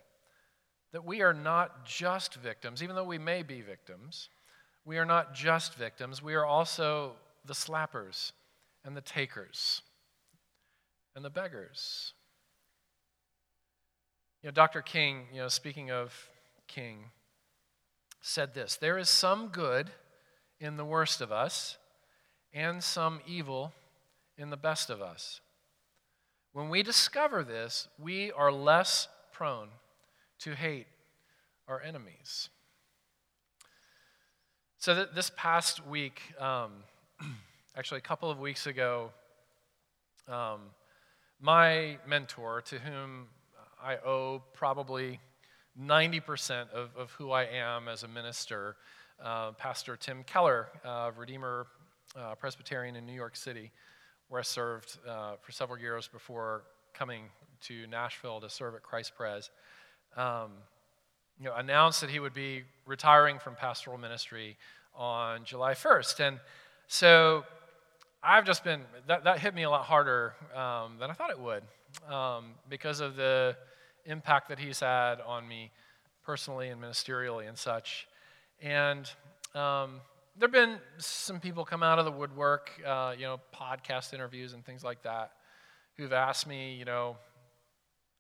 that 0.92 1.06
we 1.06 1.22
are 1.22 1.34
not 1.34 1.86
just 1.86 2.36
victims, 2.36 2.82
even 2.82 2.96
though 2.96 3.04
we 3.04 3.18
may 3.18 3.44
be 3.44 3.62
victims? 3.62 4.30
We 4.86 4.98
are 4.98 5.06
not 5.06 5.34
just 5.34 5.76
victims, 5.76 6.22
we 6.22 6.36
are 6.36 6.46
also 6.46 7.14
the 7.46 7.54
slappers 7.54 8.32
and 8.84 8.96
the 8.96 9.02
takers 9.02 9.82
and 11.16 11.26
the 11.26 11.30
beggars. 11.30 12.14
You 14.42 14.50
know, 14.50 14.54
Dr. 14.54 14.82
King, 14.82 15.26
you 15.34 15.42
know, 15.42 15.48
speaking 15.48 15.90
of 15.90 16.14
King, 16.68 17.06
said 18.26 18.56
this 18.56 18.76
There 18.76 18.98
is 18.98 19.08
some 19.08 19.50
good 19.50 19.92
in 20.60 20.78
the 20.78 20.86
worst 20.86 21.22
of 21.22 21.32
us, 21.32 21.78
and 22.54 22.84
some 22.84 23.20
evil 23.28 23.72
in 24.38 24.50
the 24.50 24.58
best 24.58 24.90
of 24.90 25.02
us. 25.02 25.42
When 26.52 26.70
we 26.70 26.82
discover 26.82 27.44
this, 27.44 27.88
we 28.00 28.32
are 28.32 28.52
less 28.52 29.08
prone 29.32 29.68
to 30.40 30.56
hate 30.56 30.88
our 31.68 31.82
enemies. 31.82 32.50
So, 34.80 34.96
th- 34.96 35.10
this 35.14 35.32
past 35.36 35.86
week, 35.86 36.22
um, 36.40 36.72
actually, 37.78 38.00
a 38.00 38.02
couple 38.02 38.32
of 38.32 38.40
weeks 38.40 38.66
ago, 38.66 39.12
um, 40.28 40.62
my 41.40 42.00
mentor, 42.08 42.62
to 42.62 42.80
whom 42.80 43.28
I 43.82 43.98
owe 43.98 44.42
probably 44.54 45.20
90% 45.80 46.70
of, 46.72 46.90
of 46.96 47.12
who 47.12 47.32
I 47.32 47.44
am 47.44 47.88
as 47.88 48.04
a 48.04 48.08
minister. 48.08 48.76
Uh, 49.24 49.52
Pastor 49.54 49.96
Tim 49.96 50.24
Keller 50.24 50.68
of 50.84 51.18
Redeemer 51.18 51.68
uh, 52.18 52.36
Presbyterian 52.36 52.96
in 52.96 53.06
New 53.06 53.14
York 53.14 53.36
City, 53.36 53.72
where 54.30 54.40
I 54.40 54.44
served 54.44 54.98
uh, 55.08 55.36
for 55.42 55.52
several 55.52 55.80
years 55.80 56.08
before 56.08 56.64
coming 56.94 57.24
to 57.62 57.88
Nashville 57.88 58.40
to 58.42 58.50
serve 58.50 58.76
at 58.76 58.84
Christ 58.84 59.14
Pres, 59.16 59.50
um, 60.16 60.52
you 61.40 61.46
know, 61.46 61.56
announced 61.56 62.02
that 62.02 62.10
he 62.10 62.20
would 62.20 62.34
be 62.34 62.64
retiring 62.86 63.40
from 63.40 63.56
pastoral 63.56 63.98
ministry 63.98 64.58
on 64.96 65.44
July 65.44 65.74
1st. 65.74 66.20
And 66.28 66.40
so 66.88 67.44
I've 68.24 68.46
just 68.46 68.64
been, 68.64 68.82
that, 69.08 69.26
that 69.26 69.40
hit 69.40 69.54
me 69.54 69.64
a 69.64 69.70
lot 69.70 69.86
harder 69.86 70.34
um, 70.56 70.98
than 71.00 71.10
I 71.10 71.14
thought 71.14 71.32
it 71.32 71.40
would 71.40 71.64
um, 72.10 72.52
because 72.70 73.00
of 73.00 73.16
the 73.16 73.56
impact 74.06 74.50
that 74.50 74.60
he's 74.60 74.80
had 74.80 75.22
on 75.22 75.48
me 75.48 75.72
personally 76.24 76.70
and 76.70 76.82
ministerially 76.82 77.48
and 77.48 77.58
such. 77.58 78.08
And 78.62 79.10
um, 79.54 80.02
there 80.38 80.48
have 80.48 80.52
been 80.52 80.80
some 80.98 81.40
people 81.40 81.66
come 81.66 81.84
out 81.84 82.00
of 82.00 82.06
the 82.06 82.12
woodwork, 82.12 82.72
uh, 82.86 83.14
you 83.18 83.24
know, 83.24 83.40
podcast 83.54 84.14
interviews 84.14 84.54
and 84.54 84.66
things 84.66 84.84
like 84.84 85.04
that, 85.04 85.32
who've 85.98 86.14
asked 86.14 86.48
me, 86.48 86.76
you 86.76 86.86
know, 86.86 87.18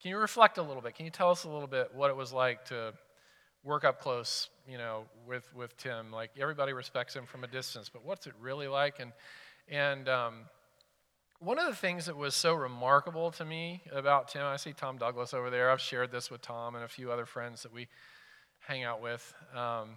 can 0.01 0.09
you 0.11 0.17
reflect 0.17 0.57
a 0.57 0.61
little 0.61 0.81
bit? 0.81 0.95
Can 0.95 1.05
you 1.05 1.11
tell 1.11 1.31
us 1.31 1.45
a 1.45 1.49
little 1.49 1.67
bit 1.67 1.91
what 1.93 2.09
it 2.09 2.15
was 2.15 2.31
like 2.31 2.65
to 2.65 2.93
work 3.63 3.83
up 3.83 3.99
close, 3.99 4.49
you 4.67 4.77
know, 4.77 5.05
with, 5.27 5.53
with 5.55 5.75
Tim? 5.77 6.11
Like 6.11 6.31
everybody 6.39 6.73
respects 6.73 7.15
him 7.15 7.25
from 7.25 7.43
a 7.43 7.47
distance, 7.47 7.89
but 7.89 8.05
what's 8.05 8.27
it 8.27 8.33
really 8.39 8.67
like? 8.67 8.99
And 8.99 9.11
And 9.67 10.07
um, 10.07 10.33
one 11.39 11.59
of 11.59 11.67
the 11.67 11.75
things 11.75 12.05
that 12.05 12.15
was 12.15 12.33
so 12.33 12.53
remarkable 12.53 13.31
to 13.31 13.45
me 13.45 13.81
about 13.91 14.29
Tim, 14.29 14.43
I 14.43 14.55
see 14.57 14.73
Tom 14.73 14.97
Douglas 14.97 15.33
over 15.33 15.49
there. 15.49 15.69
I've 15.69 15.81
shared 15.81 16.11
this 16.11 16.31
with 16.31 16.41
Tom 16.41 16.75
and 16.75 16.83
a 16.83 16.87
few 16.87 17.11
other 17.11 17.25
friends 17.25 17.63
that 17.63 17.73
we 17.73 17.87
hang 18.59 18.83
out 18.83 19.01
with 19.01 19.33
um, 19.53 19.89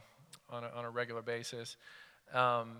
on, 0.51 0.65
a, 0.65 0.71
on 0.75 0.85
a 0.85 0.91
regular 0.91 1.23
basis. 1.23 1.77
Um, 2.35 2.79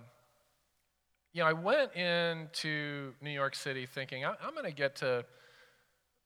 you 1.33 1.41
know, 1.41 1.47
I 1.47 1.53
went 1.53 1.93
into 1.95 3.13
New 3.21 3.31
York 3.31 3.55
City 3.55 3.85
thinking 3.85 4.25
I, 4.25 4.31
am 4.43 4.53
going 4.53 4.65
to 4.65 4.71
get 4.71 4.97
to 4.97 5.25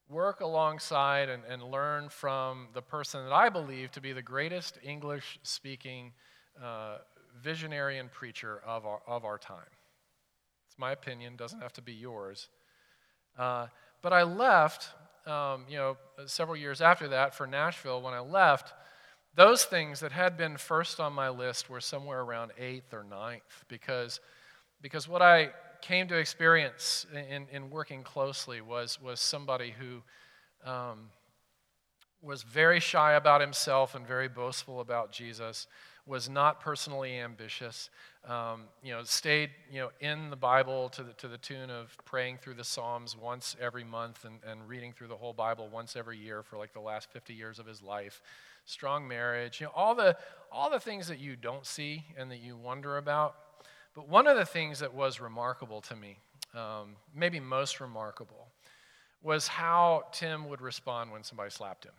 work 0.09 0.41
alongside 0.41 1.29
and, 1.29 1.43
and, 1.49 1.63
learn 1.63 2.09
from 2.09 2.67
the 2.73 2.81
person 2.81 3.23
that 3.23 3.33
I 3.33 3.49
believe 3.49 3.91
to 3.91 4.01
be 4.01 4.11
the 4.11 4.21
greatest 4.21 4.77
English 4.83 5.39
speaking 5.43 6.11
uh, 6.61 6.97
visionary 7.41 7.99
and 7.99 8.11
preacher 8.11 8.61
of 8.65 8.85
our, 8.85 9.01
of 9.07 9.25
our 9.25 9.37
time. 9.37 9.59
It's 10.73 10.79
my 10.79 10.91
opinion, 10.91 11.35
doesn't 11.35 11.61
have 11.61 11.73
to 11.73 11.83
be 11.83 11.93
yours. 11.93 12.49
Uh, 13.37 13.67
but 14.01 14.11
I 14.11 14.23
left, 14.23 14.89
um, 15.27 15.65
you 15.69 15.77
know, 15.77 15.97
several 16.25 16.57
years 16.57 16.81
after 16.81 17.09
that 17.09 17.35
for 17.35 17.45
Nashville. 17.45 18.01
When 18.01 18.15
I 18.15 18.21
left, 18.21 18.73
those 19.35 19.65
things 19.65 19.99
that 19.99 20.11
had 20.11 20.35
been 20.35 20.57
first 20.57 20.99
on 20.99 21.13
my 21.13 21.29
list 21.29 21.69
were 21.69 21.79
somewhere 21.79 22.21
around 22.21 22.53
eighth 22.57 22.91
or 22.91 23.03
ninth 23.03 23.65
because, 23.67 24.19
because 24.81 25.07
what 25.07 25.21
I 25.21 25.51
came 25.83 26.07
to 26.07 26.17
experience 26.17 27.05
in, 27.13 27.45
in 27.51 27.69
working 27.69 28.01
closely 28.01 28.59
was, 28.59 28.99
was 28.99 29.19
somebody 29.19 29.75
who 29.77 30.01
um, 30.67 31.11
was 32.19 32.41
very 32.41 32.79
shy 32.79 33.13
about 33.13 33.41
himself 33.41 33.93
and 33.93 34.07
very 34.07 34.27
boastful 34.27 34.79
about 34.79 35.11
Jesus, 35.11 35.67
was 36.07 36.27
not 36.27 36.61
personally 36.61 37.19
ambitious, 37.19 37.91
um, 38.27 38.63
you 38.81 38.93
know, 38.93 39.03
stayed, 39.03 39.49
you 39.71 39.79
know, 39.79 39.89
in 39.99 40.29
the 40.29 40.35
Bible 40.35 40.89
to 40.89 41.03
the, 41.03 41.13
to 41.13 41.27
the 41.27 41.37
tune 41.37 41.69
of 41.69 41.95
praying 42.05 42.37
through 42.37 42.53
the 42.53 42.63
Psalms 42.63 43.17
once 43.17 43.55
every 43.59 43.83
month 43.83 44.25
and, 44.25 44.39
and 44.49 44.67
reading 44.67 44.93
through 44.93 45.07
the 45.07 45.17
whole 45.17 45.33
Bible 45.33 45.67
once 45.67 45.95
every 45.95 46.17
year 46.17 46.41
for 46.41 46.57
like 46.57 46.73
the 46.73 46.79
last 46.79 47.11
50 47.11 47.33
years 47.33 47.59
of 47.59 47.65
his 47.65 47.81
life 47.81 48.21
strong 48.65 49.07
marriage, 49.07 49.59
you 49.59 49.65
know, 49.65 49.71
all 49.75 49.95
the, 49.95 50.15
all 50.51 50.69
the 50.69 50.79
things 50.79 51.07
that 51.07 51.19
you 51.19 51.35
don't 51.35 51.65
see 51.65 52.03
and 52.17 52.31
that 52.31 52.39
you 52.39 52.55
wonder 52.55 52.97
about. 52.97 53.35
But 53.95 54.07
one 54.07 54.27
of 54.27 54.37
the 54.37 54.45
things 54.45 54.79
that 54.79 54.93
was 54.93 55.19
remarkable 55.19 55.81
to 55.81 55.95
me, 55.95 56.17
um, 56.55 56.95
maybe 57.13 57.39
most 57.39 57.79
remarkable, 57.79 58.47
was 59.21 59.47
how 59.47 60.03
Tim 60.11 60.49
would 60.49 60.61
respond 60.61 61.11
when 61.11 61.23
somebody 61.23 61.49
slapped 61.49 61.85
him. 61.85 61.93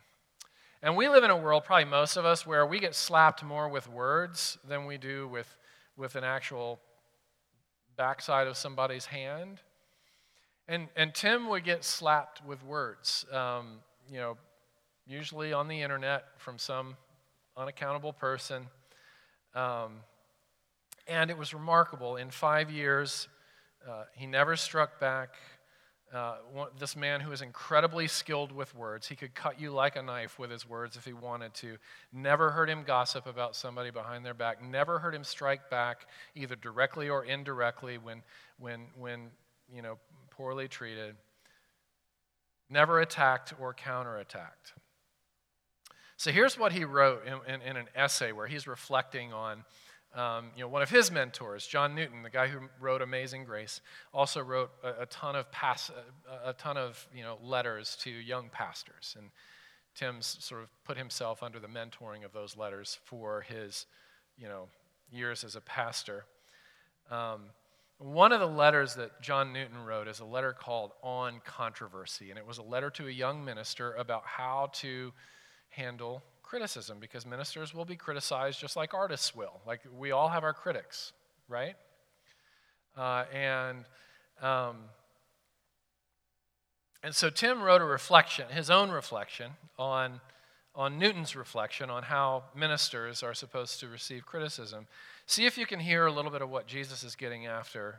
And 0.83 0.97
we 0.97 1.09
live 1.09 1.25
in 1.25 1.31
a 1.31 1.37
world, 1.37 1.65
probably 1.65 1.87
most 1.87 2.17
of 2.17 2.27
us, 2.27 2.47
where 2.47 2.67
we 2.67 2.79
get 2.79 2.95
slapped 2.95 3.43
more 3.43 3.69
with 3.69 3.89
words 3.89 4.59
than 4.69 4.85
we 4.85 4.99
do 4.99 5.27
with, 5.29 5.57
with 5.97 6.17
an 6.17 6.25
actual 6.25 6.81
backside 7.97 8.47
of 8.47 8.57
somebody's 8.57 9.07
hand. 9.07 9.61
And, 10.67 10.89
and 10.97 11.15
Tim 11.15 11.49
would 11.49 11.65
get 11.65 11.85
slapped 11.85 12.45
with 12.45 12.65
words. 12.65 13.27
Um, 13.33 13.81
you 14.09 14.19
know, 14.19 14.37
usually 15.07 15.53
on 15.53 15.69
the 15.69 15.83
internet 15.83 16.25
from 16.39 16.59
some 16.59 16.97
unaccountable 17.57 18.13
person. 18.13 18.67
Um, 19.55 20.01
and 21.07 21.31
it 21.31 21.39
was 21.39 21.53
remarkable. 21.53 22.17
In 22.17 22.31
five 22.31 22.71
years, 22.71 23.29
uh, 23.89 24.05
he 24.15 24.27
never 24.27 24.57
struck 24.57 24.99
back. 24.99 25.35
Uh, 26.15 26.37
one, 26.53 26.69
this 26.79 26.95
man 26.95 27.21
who 27.21 27.33
is 27.33 27.43
incredibly 27.43 28.07
skilled 28.07 28.53
with 28.53 28.73
words, 28.73 29.09
he 29.09 29.17
could 29.17 29.35
cut 29.35 29.61
you 29.61 29.73
like 29.73 29.97
a 29.97 30.03
knife 30.03 30.39
with 30.39 30.49
his 30.49 30.69
words 30.69 30.97
if 30.97 31.05
he 31.05 31.13
wanted 31.13 31.53
to. 31.55 31.77
Never 32.13 32.53
heard 32.53 32.71
him 32.71 32.85
gossip 32.85 33.27
about 33.27 33.57
somebody 33.57 33.91
behind 33.91 34.25
their 34.25 34.33
back. 34.33 34.63
Never 34.63 35.01
heard 35.01 35.13
him 35.13 35.25
strike 35.25 35.69
back, 35.71 36.07
either 36.37 36.55
directly 36.55 37.09
or 37.09 37.25
indirectly, 37.25 37.99
when, 37.99 38.23
when, 38.61 38.87
when 38.97 39.31
you 39.75 39.83
know, 39.83 39.99
poorly 40.31 40.69
treated. 40.69 41.17
Never 42.71 43.01
attacked 43.01 43.53
or 43.61 43.75
counterattacked. 43.75 44.73
So 46.17 46.31
here's 46.31 46.57
what 46.57 46.71
he 46.71 46.85
wrote 46.85 47.27
in, 47.27 47.55
in, 47.55 47.61
in 47.63 47.77
an 47.77 47.87
essay 47.97 48.31
where 48.31 48.47
he's 48.47 48.69
reflecting 48.69 49.33
on 49.33 49.65
um, 50.15 50.51
you 50.55 50.63
know, 50.63 50.69
one 50.69 50.83
of 50.83 50.91
his 50.91 51.11
mentors, 51.11 51.67
John 51.67 51.95
Newton, 51.95 52.23
the 52.23 52.31
guy 52.31 52.47
who 52.47 52.61
wrote 52.81 53.03
Amazing 53.03 53.45
Grace, 53.45 53.81
also 54.13 54.41
wrote 54.41 54.71
a, 54.85 55.03
a 55.03 55.07
ton 55.07 55.35
of 55.35 55.47
a, 55.53 56.51
a, 56.51 56.53
ton 56.53 56.77
of 56.77 57.09
you 57.15 57.23
know 57.23 57.39
letters 57.43 57.97
to 58.03 58.11
young 58.11 58.49
pastors, 58.49 59.17
and 59.19 59.31
Tim's 59.97 60.37
sort 60.41 60.63
of 60.63 60.69
put 60.85 60.97
himself 60.97 61.43
under 61.43 61.59
the 61.59 61.67
mentoring 61.67 62.25
of 62.25 62.33
those 62.33 62.57
letters 62.57 62.99
for 63.05 63.41
his 63.41 63.87
you 64.39 64.47
know 64.47 64.69
years 65.11 65.43
as 65.43 65.57
a 65.57 65.61
pastor. 65.61 66.25
Um, 67.11 67.47
one 67.99 68.33
of 68.33 68.41
the 68.41 68.47
letters 68.47 68.95
that 68.95 69.21
John 69.21 69.53
Newton 69.53 69.85
wrote 69.85 70.09
is 70.09 70.21
a 70.21 70.25
letter 70.25 70.53
called 70.53 70.93
On 71.03 71.41
Controversy, 71.45 72.31
and 72.31 72.39
it 72.39 72.47
was 72.47 72.59
a 72.59 72.63
letter 72.63 72.91
to 72.91 73.09
a 73.09 73.11
young 73.11 73.45
minister 73.45 73.95
about 73.95 74.23
how 74.27 74.71
to 74.75 75.13
handle 75.71 76.23
criticism 76.55 76.99
because 77.01 77.27
ministers 77.27 77.75
will 77.75 77.85
be 77.85 77.97
criticized 77.97 78.61
just 78.61 78.77
like 78.77 78.95
artists 78.95 79.35
will. 79.35 79.61
Like 79.67 79.81
we 79.99 80.13
all 80.13 80.29
have 80.29 80.45
our 80.45 80.53
critics, 80.53 81.13
right? 81.49 81.75
Uh, 82.97 83.25
and 83.35 83.85
um, 84.41 84.77
and 87.03 87.13
so 87.13 87.29
Tim 87.29 87.61
wrote 87.61 87.83
a 87.83 87.85
reflection, 87.85 88.45
his 88.51 88.71
own 88.71 88.93
reflection 88.93 89.51
on 89.81 90.21
on 90.77 90.97
Newton's 90.97 91.35
reflection 91.35 91.91
on 91.91 92.05
how 92.05 92.45
ministers 92.55 93.25
are 93.25 93.35
supposed 93.35 93.81
to 93.81 93.89
receive 93.89 94.25
criticism. 94.25 94.87
See 95.27 95.47
if 95.47 95.59
you 95.59 95.67
can 95.67 95.81
hear 95.81 96.07
a 96.07 96.13
little 96.13 96.31
bit 96.31 96.41
of 96.41 96.51
what 96.51 96.69
Jesus 96.69 97.03
is 97.03 97.17
getting 97.17 97.47
after 97.47 97.97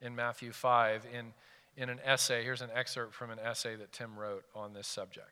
in 0.00 0.16
Matthew 0.16 0.52
5 0.52 1.06
in, 1.12 1.34
in 1.76 1.90
an 1.90 2.00
essay. 2.02 2.42
Here's 2.42 2.62
an 2.62 2.70
excerpt 2.74 3.12
from 3.12 3.30
an 3.30 3.38
essay 3.38 3.76
that 3.76 3.92
Tim 3.92 4.18
wrote 4.18 4.44
on 4.54 4.72
this 4.72 4.86
subject 4.86 5.28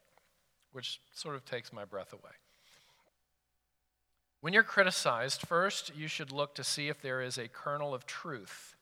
which 0.72 1.00
sort 1.12 1.34
of 1.34 1.44
takes 1.44 1.72
my 1.72 1.84
breath 1.84 2.12
away. 2.12 2.32
When 4.40 4.54
you're 4.54 4.62
criticized, 4.62 5.46
first 5.46 5.94
you 5.94 6.08
should 6.08 6.32
look 6.32 6.54
to 6.54 6.64
see 6.64 6.88
if 6.88 7.02
there 7.02 7.20
is 7.20 7.36
a 7.36 7.48
kernel 7.48 7.92
of 7.92 8.06
truth 8.06 8.74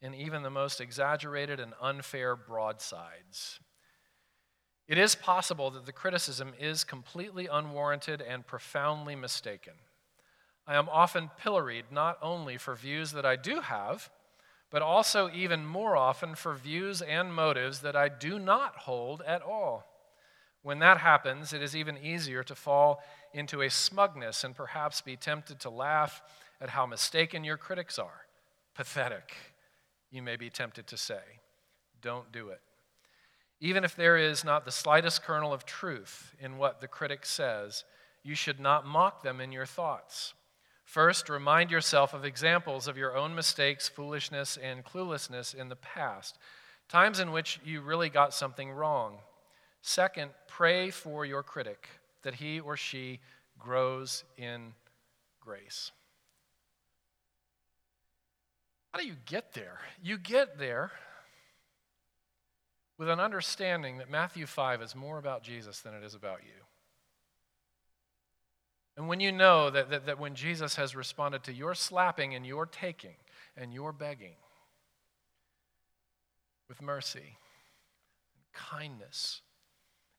in 0.00 0.14
even 0.14 0.42
the 0.42 0.50
most 0.50 0.80
exaggerated 0.80 1.60
and 1.60 1.74
unfair 1.80 2.36
broadsides. 2.36 3.60
It 4.86 4.96
is 4.96 5.14
possible 5.14 5.70
that 5.72 5.84
the 5.84 5.92
criticism 5.92 6.54
is 6.58 6.84
completely 6.84 7.46
unwarranted 7.46 8.22
and 8.22 8.46
profoundly 8.46 9.14
mistaken. 9.14 9.74
I 10.66 10.76
am 10.76 10.88
often 10.88 11.30
pilloried 11.38 11.86
not 11.90 12.18
only 12.22 12.56
for 12.56 12.74
views 12.74 13.12
that 13.12 13.26
I 13.26 13.36
do 13.36 13.60
have, 13.60 14.10
but 14.70 14.80
also 14.80 15.30
even 15.30 15.66
more 15.66 15.96
often 15.96 16.34
for 16.34 16.54
views 16.54 17.02
and 17.02 17.34
motives 17.34 17.80
that 17.80 17.96
I 17.96 18.08
do 18.08 18.38
not 18.38 18.76
hold 18.76 19.22
at 19.26 19.42
all. 19.42 19.84
When 20.68 20.80
that 20.80 20.98
happens, 20.98 21.54
it 21.54 21.62
is 21.62 21.74
even 21.74 21.96
easier 21.96 22.42
to 22.42 22.54
fall 22.54 23.02
into 23.32 23.62
a 23.62 23.70
smugness 23.70 24.44
and 24.44 24.54
perhaps 24.54 25.00
be 25.00 25.16
tempted 25.16 25.60
to 25.60 25.70
laugh 25.70 26.20
at 26.60 26.68
how 26.68 26.84
mistaken 26.84 27.42
your 27.42 27.56
critics 27.56 27.98
are. 27.98 28.26
Pathetic, 28.74 29.34
you 30.10 30.20
may 30.20 30.36
be 30.36 30.50
tempted 30.50 30.86
to 30.88 30.98
say. 30.98 31.22
Don't 32.02 32.30
do 32.32 32.50
it. 32.50 32.60
Even 33.60 33.82
if 33.82 33.96
there 33.96 34.18
is 34.18 34.44
not 34.44 34.66
the 34.66 34.70
slightest 34.70 35.22
kernel 35.22 35.54
of 35.54 35.64
truth 35.64 36.34
in 36.38 36.58
what 36.58 36.82
the 36.82 36.86
critic 36.86 37.24
says, 37.24 37.84
you 38.22 38.34
should 38.34 38.60
not 38.60 38.84
mock 38.84 39.22
them 39.22 39.40
in 39.40 39.52
your 39.52 39.64
thoughts. 39.64 40.34
First, 40.84 41.30
remind 41.30 41.70
yourself 41.70 42.12
of 42.12 42.26
examples 42.26 42.86
of 42.86 42.98
your 42.98 43.16
own 43.16 43.34
mistakes, 43.34 43.88
foolishness, 43.88 44.58
and 44.58 44.84
cluelessness 44.84 45.54
in 45.54 45.70
the 45.70 45.76
past, 45.76 46.36
times 46.90 47.20
in 47.20 47.32
which 47.32 47.58
you 47.64 47.80
really 47.80 48.10
got 48.10 48.34
something 48.34 48.70
wrong 48.70 49.20
Second, 49.82 50.30
pray 50.46 50.90
for 50.90 51.24
your 51.24 51.42
critic 51.42 51.88
that 52.22 52.34
he 52.34 52.60
or 52.60 52.76
she 52.76 53.20
grows 53.58 54.24
in 54.36 54.74
grace. 55.40 55.92
How 58.92 59.00
do 59.00 59.06
you 59.06 59.16
get 59.26 59.54
there? 59.54 59.78
You 60.02 60.18
get 60.18 60.58
there 60.58 60.90
with 62.98 63.08
an 63.08 63.20
understanding 63.20 63.98
that 63.98 64.10
Matthew 64.10 64.46
5 64.46 64.82
is 64.82 64.94
more 64.94 65.18
about 65.18 65.42
Jesus 65.42 65.80
than 65.80 65.94
it 65.94 66.02
is 66.02 66.14
about 66.14 66.40
you. 66.42 66.64
And 68.96 69.06
when 69.06 69.20
you 69.20 69.30
know 69.30 69.70
that, 69.70 69.90
that, 69.90 70.06
that 70.06 70.18
when 70.18 70.34
Jesus 70.34 70.74
has 70.74 70.96
responded 70.96 71.44
to 71.44 71.52
your 71.52 71.76
slapping 71.76 72.34
and 72.34 72.44
your 72.44 72.66
taking 72.66 73.14
and 73.56 73.72
your 73.72 73.92
begging 73.92 74.34
with 76.68 76.82
mercy, 76.82 77.38
and 78.34 78.52
kindness, 78.52 79.42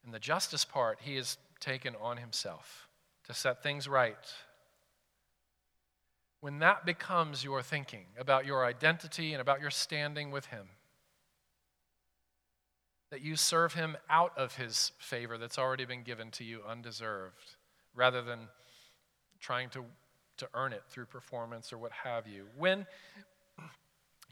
and 0.03 0.13
the 0.13 0.19
justice 0.19 0.65
part, 0.65 0.99
he 1.01 1.15
has 1.15 1.37
taken 1.59 1.95
on 2.01 2.17
himself 2.17 2.87
to 3.27 3.33
set 3.33 3.61
things 3.61 3.87
right. 3.87 4.15
When 6.41 6.59
that 6.59 6.85
becomes 6.85 7.43
your 7.43 7.61
thinking 7.61 8.05
about 8.17 8.45
your 8.45 8.65
identity 8.65 9.33
and 9.33 9.41
about 9.41 9.61
your 9.61 9.69
standing 9.69 10.31
with 10.31 10.47
him, 10.47 10.67
that 13.11 13.21
you 13.21 13.35
serve 13.35 13.73
him 13.73 13.97
out 14.09 14.37
of 14.37 14.55
his 14.55 14.91
favor 14.99 15.37
that's 15.37 15.57
already 15.57 15.85
been 15.85 16.03
given 16.03 16.31
to 16.31 16.43
you 16.43 16.61
undeserved, 16.67 17.55
rather 17.93 18.21
than 18.21 18.47
trying 19.39 19.69
to, 19.69 19.83
to 20.37 20.47
earn 20.53 20.73
it 20.73 20.83
through 20.89 21.05
performance 21.05 21.73
or 21.73 21.77
what 21.77 21.91
have 21.91 22.27
you. 22.27 22.45
When, 22.57 22.85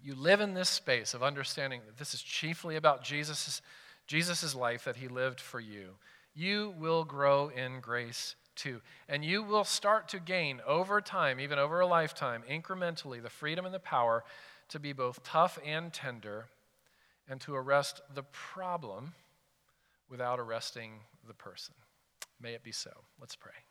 you 0.03 0.15
live 0.15 0.41
in 0.41 0.53
this 0.53 0.69
space 0.69 1.13
of 1.13 1.23
understanding 1.23 1.81
that 1.85 1.97
this 1.97 2.13
is 2.13 2.21
chiefly 2.21 2.75
about 2.75 3.03
Jesus' 3.03 3.61
Jesus' 4.07 4.55
life 4.55 4.85
that 4.85 4.95
he 4.95 5.07
lived 5.07 5.39
for 5.39 5.59
you, 5.59 5.95
you 6.33 6.73
will 6.77 7.03
grow 7.03 7.49
in 7.49 7.79
grace 7.81 8.35
too. 8.55 8.81
And 9.07 9.23
you 9.23 9.43
will 9.43 9.63
start 9.63 10.07
to 10.09 10.19
gain 10.19 10.61
over 10.65 11.01
time, 11.01 11.39
even 11.39 11.59
over 11.59 11.79
a 11.79 11.87
lifetime, 11.87 12.43
incrementally, 12.49 13.21
the 13.21 13.29
freedom 13.29 13.65
and 13.65 13.73
the 13.73 13.79
power 13.79 14.23
to 14.69 14.79
be 14.79 14.93
both 14.93 15.23
tough 15.23 15.59
and 15.65 15.93
tender 15.93 16.47
and 17.29 17.39
to 17.41 17.55
arrest 17.55 18.01
the 18.13 18.23
problem 18.23 19.13
without 20.09 20.39
arresting 20.39 20.91
the 21.27 21.33
person. 21.33 21.75
May 22.41 22.53
it 22.53 22.63
be 22.63 22.71
so. 22.71 22.91
Let's 23.19 23.35
pray. 23.35 23.66